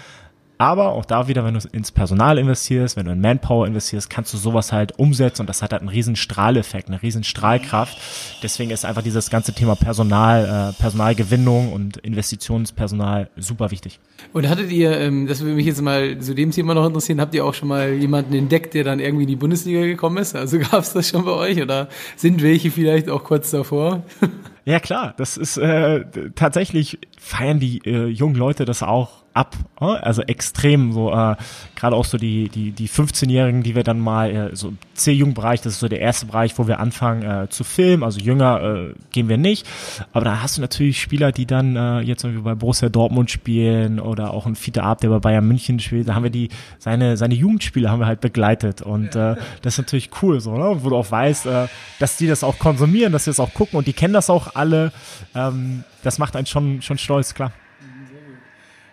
Aber 0.59 0.91
auch 0.91 1.05
da 1.05 1.29
wieder, 1.29 1.45
wenn 1.45 1.55
du 1.55 1.61
ins 1.71 1.93
Personal 1.93 2.37
investierst, 2.37 2.97
wenn 2.97 3.07
du 3.07 3.13
in 3.13 3.21
Manpower 3.21 3.65
investierst, 3.67 4.11
kannst 4.11 4.35
du 4.35 4.39
sowas 4.39 4.73
halt 4.73 4.99
umsetzen 4.99 5.43
und 5.43 5.47
das 5.47 5.63
hat 5.63 5.73
halt 5.73 5.83
einen 5.83 5.89
riesen 5.89 6.17
Strahleffekt, 6.17 6.89
eine 6.89 7.01
riesen 7.01 7.23
Strahlkraft. 7.23 7.97
Deswegen 8.43 8.73
ist 8.73 8.85
einfach 8.85 9.03
dieses 9.03 9.31
ganze 9.31 9.53
Thema 9.53 9.77
Personal, 9.77 10.73
äh, 10.75 10.83
Personalgewinnung 10.83 11.73
und 11.73 11.99
Investitionspersonal 11.99 13.31
super 13.37 13.71
wichtig. 13.71 14.01
Und 14.33 14.49
hattet 14.49 14.73
ihr, 14.73 14.99
ähm, 14.99 15.29
das 15.29 15.41
würde 15.41 15.55
mich 15.55 15.67
jetzt 15.67 15.81
mal 15.81 16.19
zu 16.19 16.35
dem 16.35 16.51
Thema 16.51 16.75
noch 16.75 16.87
interessieren, 16.87 17.21
habt 17.21 17.35
ihr 17.37 17.45
auch 17.45 17.55
schon 17.55 17.69
mal 17.69 17.93
jemanden 17.93 18.35
entdeckt, 18.35 18.75
der 18.75 18.83
dann 18.83 18.99
irgendwie 18.99 19.23
in 19.23 19.29
die 19.29 19.37
Bundesliga 19.37 19.83
gekommen 19.83 20.17
ist? 20.17 20.35
Also 20.35 20.59
gab 20.71 20.81
es 20.81 20.93
das 20.93 21.09
schon 21.09 21.25
bei 21.25 21.33
euch 21.33 21.63
oder 21.63 21.89
sind 22.17 22.43
welche 22.43 22.73
vielleicht 22.73 23.09
auch 23.09 23.23
kurz 23.23 23.53
davor? 23.53 24.03
Ja 24.69 24.81
klar, 24.81 25.15
das 25.17 25.39
ist 25.39 25.57
äh, 25.57 26.05
tatsächlich 26.35 26.99
feiern 27.19 27.59
die 27.59 27.81
äh, 27.87 28.09
jungen 28.09 28.35
Leute 28.35 28.67
das 28.67 28.83
auch 28.83 29.25
ab, 29.39 29.57
äh? 29.81 29.85
also 29.85 30.23
extrem 30.23 30.93
so 30.93 31.13
äh, 31.13 31.37
gerade 31.77 31.95
auch 31.95 32.05
so 32.05 32.19
die 32.19 32.49
die 32.49 32.73
die 32.73 32.89
15-jährigen, 32.89 33.63
die 33.63 33.75
wir 33.75 33.85
dann 33.85 34.01
mal 34.01 34.31
äh, 34.31 34.57
so 34.57 34.73
C-Jugendbereich, 34.95 35.61
das 35.61 35.75
ist 35.75 35.81
so 35.81 35.89
der 35.89 36.01
erste 36.01 36.27
Bereich, 36.27 36.59
wo 36.59 36.67
wir 36.67 36.81
anfangen 36.81 37.23
äh, 37.23 37.49
zu 37.49 37.65
filmen, 37.65 38.03
also 38.03 38.21
jünger 38.21 38.63
äh, 38.63 38.95
gehen 39.11 39.29
wir 39.29 39.39
nicht, 39.39 39.67
aber 40.13 40.25
da 40.25 40.43
hast 40.43 40.57
du 40.57 40.61
natürlich 40.61 41.01
Spieler, 41.01 41.33
die 41.33 41.47
dann 41.47 41.77
äh, 41.77 42.01
jetzt 42.01 42.25
irgendwie 42.25 42.43
bei 42.43 42.55
Borussia 42.55 42.89
Dortmund 42.89 43.31
spielen 43.31 44.01
oder 44.01 44.35
auch 44.35 44.47
ein 44.47 44.57
Fiete 44.57 44.83
Ab, 44.83 45.01
der 45.01 45.11
bei 45.11 45.21
Bayern 45.21 45.47
München 45.47 45.79
spielt, 45.79 46.09
da 46.09 46.15
haben 46.15 46.25
wir 46.25 46.31
die 46.31 46.49
seine 46.79 47.17
seine 47.17 47.35
Jugendspiele 47.35 47.91
haben 47.91 48.01
wir 48.01 48.07
halt 48.07 48.21
begleitet 48.21 48.83
und 48.83 49.15
äh, 49.15 49.37
das 49.63 49.75
ist 49.75 49.79
natürlich 49.79 50.11
cool 50.23 50.41
so, 50.41 50.57
ne? 50.57 50.79
wo 50.83 50.91
du 50.91 50.97
auch 50.97 51.11
weißt, 51.11 51.47
äh, 51.47 51.69
dass 51.99 52.17
die 52.17 52.27
das 52.27 52.43
auch 52.43 52.59
konsumieren, 52.59 53.13
dass 53.13 53.25
sie 53.25 53.31
das 53.31 53.41
auch 53.41 53.55
gucken 53.55 53.79
und 53.79 53.87
die 53.87 53.93
kennen 53.93 54.15
das 54.15 54.31
auch 54.31 54.55
alle. 54.55 54.93
Ähm, 55.35 55.85
das 56.03 56.19
macht 56.19 56.37
einen 56.37 56.47
schon, 56.47 56.83
schon 56.83 56.99
stolz, 56.99 57.35
klar. 57.35 57.53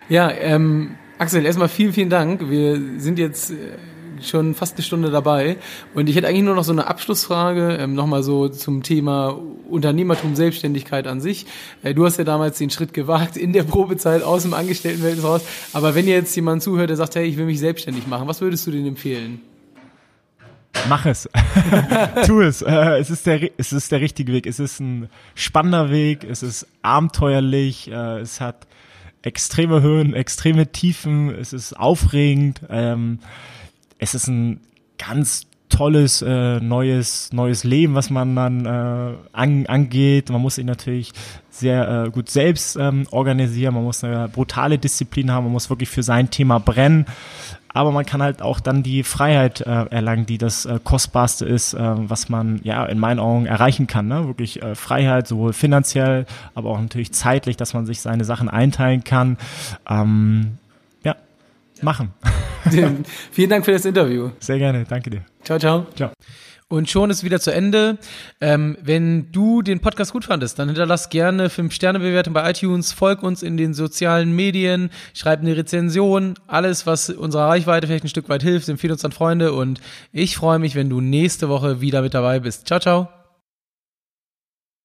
Ja, 0.08 0.30
ähm, 0.30 0.96
Axel, 1.18 1.44
erstmal 1.44 1.68
vielen, 1.68 1.92
vielen 1.92 2.10
Dank. 2.10 2.48
Wir 2.48 2.80
sind 2.98 3.18
jetzt 3.18 3.50
äh, 3.50 3.54
schon 4.22 4.54
fast 4.54 4.76
eine 4.76 4.84
Stunde 4.84 5.10
dabei 5.10 5.56
und 5.94 6.08
ich 6.08 6.14
hätte 6.14 6.28
eigentlich 6.28 6.44
nur 6.44 6.54
noch 6.54 6.62
so 6.62 6.70
eine 6.70 6.86
Abschlussfrage, 6.86 7.76
ähm, 7.80 7.94
nochmal 7.94 8.22
so 8.22 8.48
zum 8.48 8.84
Thema 8.84 9.36
Unternehmertum, 9.68 10.36
Selbstständigkeit 10.36 11.08
an 11.08 11.20
sich. 11.20 11.46
Äh, 11.82 11.92
du 11.92 12.04
hast 12.04 12.18
ja 12.18 12.24
damals 12.24 12.58
den 12.58 12.70
Schritt 12.70 12.94
gewagt 12.94 13.36
in 13.36 13.52
der 13.52 13.64
Probezeit 13.64 14.22
aus 14.22 14.42
dem 14.42 14.54
Angestelltenverhältnis 14.54 15.26
raus, 15.26 15.42
aber 15.72 15.96
wenn 15.96 16.06
jetzt 16.06 16.36
jemand 16.36 16.62
zuhört, 16.62 16.90
der 16.90 16.96
sagt, 16.96 17.16
hey, 17.16 17.24
ich 17.24 17.36
will 17.36 17.46
mich 17.46 17.58
selbstständig 17.58 18.06
machen, 18.06 18.28
was 18.28 18.40
würdest 18.40 18.64
du 18.66 18.70
denn 18.70 18.86
empfehlen? 18.86 19.40
Mach 20.88 21.04
es. 21.06 21.28
tu 22.26 22.42
es. 22.42 22.62
Äh, 22.62 22.98
es, 22.98 23.10
ist 23.10 23.26
der, 23.26 23.50
es 23.56 23.72
ist 23.72 23.90
der 23.90 24.00
richtige 24.00 24.32
Weg. 24.32 24.46
Es 24.46 24.60
ist 24.60 24.78
ein 24.78 25.08
spannender 25.34 25.90
Weg. 25.90 26.22
Es 26.22 26.42
ist 26.42 26.66
abenteuerlich. 26.82 27.90
Äh, 27.90 28.20
es 28.20 28.42
hat 28.42 28.66
extreme 29.26 29.82
Höhen, 29.82 30.14
extreme 30.14 30.70
Tiefen. 30.70 31.34
Es 31.34 31.52
ist 31.52 31.72
aufregend. 31.72 32.60
Ähm, 32.70 33.18
es 33.98 34.14
ist 34.14 34.28
ein 34.28 34.60
ganz 34.98 35.46
tolles 35.68 36.22
äh, 36.22 36.60
neues 36.60 37.32
neues 37.32 37.64
Leben, 37.64 37.94
was 37.94 38.10
man 38.10 38.36
dann 38.36 38.66
äh, 38.66 39.14
an, 39.32 39.66
angeht. 39.66 40.30
Man 40.30 40.40
muss 40.40 40.56
sich 40.56 40.64
natürlich 40.64 41.12
sehr 41.50 42.06
äh, 42.06 42.10
gut 42.10 42.30
selbst 42.30 42.76
ähm, 42.76 43.06
organisieren. 43.10 43.74
Man 43.74 43.84
muss 43.84 44.04
eine 44.04 44.28
brutale 44.28 44.78
Disziplin 44.78 45.30
haben. 45.30 45.44
Man 45.44 45.52
muss 45.52 45.70
wirklich 45.70 45.88
für 45.88 46.02
sein 46.02 46.30
Thema 46.30 46.58
brennen 46.58 47.06
aber 47.76 47.92
man 47.92 48.06
kann 48.06 48.22
halt 48.22 48.40
auch 48.40 48.58
dann 48.58 48.82
die 48.82 49.02
Freiheit 49.02 49.60
äh, 49.60 49.84
erlangen, 49.90 50.24
die 50.24 50.38
das 50.38 50.64
äh, 50.64 50.80
kostbarste 50.82 51.44
ist, 51.44 51.74
äh, 51.74 51.78
was 51.78 52.30
man 52.30 52.58
ja 52.62 52.86
in 52.86 52.98
meinen 52.98 53.20
Augen 53.20 53.44
erreichen 53.44 53.86
kann. 53.86 54.08
Ne? 54.08 54.26
Wirklich 54.26 54.62
äh, 54.62 54.74
Freiheit, 54.74 55.28
sowohl 55.28 55.52
finanziell, 55.52 56.24
aber 56.54 56.70
auch 56.70 56.80
natürlich 56.80 57.12
zeitlich, 57.12 57.58
dass 57.58 57.74
man 57.74 57.84
sich 57.84 58.00
seine 58.00 58.24
Sachen 58.24 58.48
einteilen 58.48 59.04
kann. 59.04 59.36
Ähm, 59.86 60.56
ja, 61.04 61.16
machen. 61.82 62.14
Vielen 63.30 63.50
Dank 63.50 63.64
für 63.64 63.72
das 63.72 63.84
Interview. 63.84 64.30
Sehr 64.40 64.58
gerne, 64.58 64.84
danke 64.88 65.10
dir. 65.10 65.22
Ciao, 65.42 65.58
ciao. 65.58 65.86
Ciao. 65.94 66.10
Und 66.68 66.90
schon 66.90 67.10
ist 67.10 67.22
wieder 67.22 67.38
zu 67.38 67.52
Ende. 67.52 67.96
Ähm, 68.40 68.76
wenn 68.82 69.30
du 69.30 69.62
den 69.62 69.78
Podcast 69.78 70.12
gut 70.12 70.24
fandest, 70.24 70.58
dann 70.58 70.68
hinterlass 70.68 71.10
gerne 71.10 71.46
5-Sterne-Bewertung 71.46 72.34
bei 72.34 72.50
iTunes, 72.50 72.92
folg 72.92 73.22
uns 73.22 73.44
in 73.44 73.56
den 73.56 73.72
sozialen 73.72 74.34
Medien, 74.34 74.90
schreib 75.14 75.40
eine 75.40 75.56
Rezension, 75.56 76.34
alles, 76.48 76.84
was 76.84 77.10
unserer 77.10 77.48
Reichweite 77.48 77.86
vielleicht 77.86 78.04
ein 78.04 78.08
Stück 78.08 78.28
weit 78.28 78.42
hilft, 78.42 78.68
empfehle 78.68 78.94
uns 78.94 79.04
an 79.04 79.12
Freunde 79.12 79.52
und 79.52 79.80
ich 80.10 80.36
freue 80.36 80.58
mich, 80.58 80.74
wenn 80.74 80.90
du 80.90 81.00
nächste 81.00 81.48
Woche 81.48 81.80
wieder 81.80 82.02
mit 82.02 82.14
dabei 82.14 82.40
bist. 82.40 82.66
Ciao, 82.66 82.80
ciao. 82.80 83.25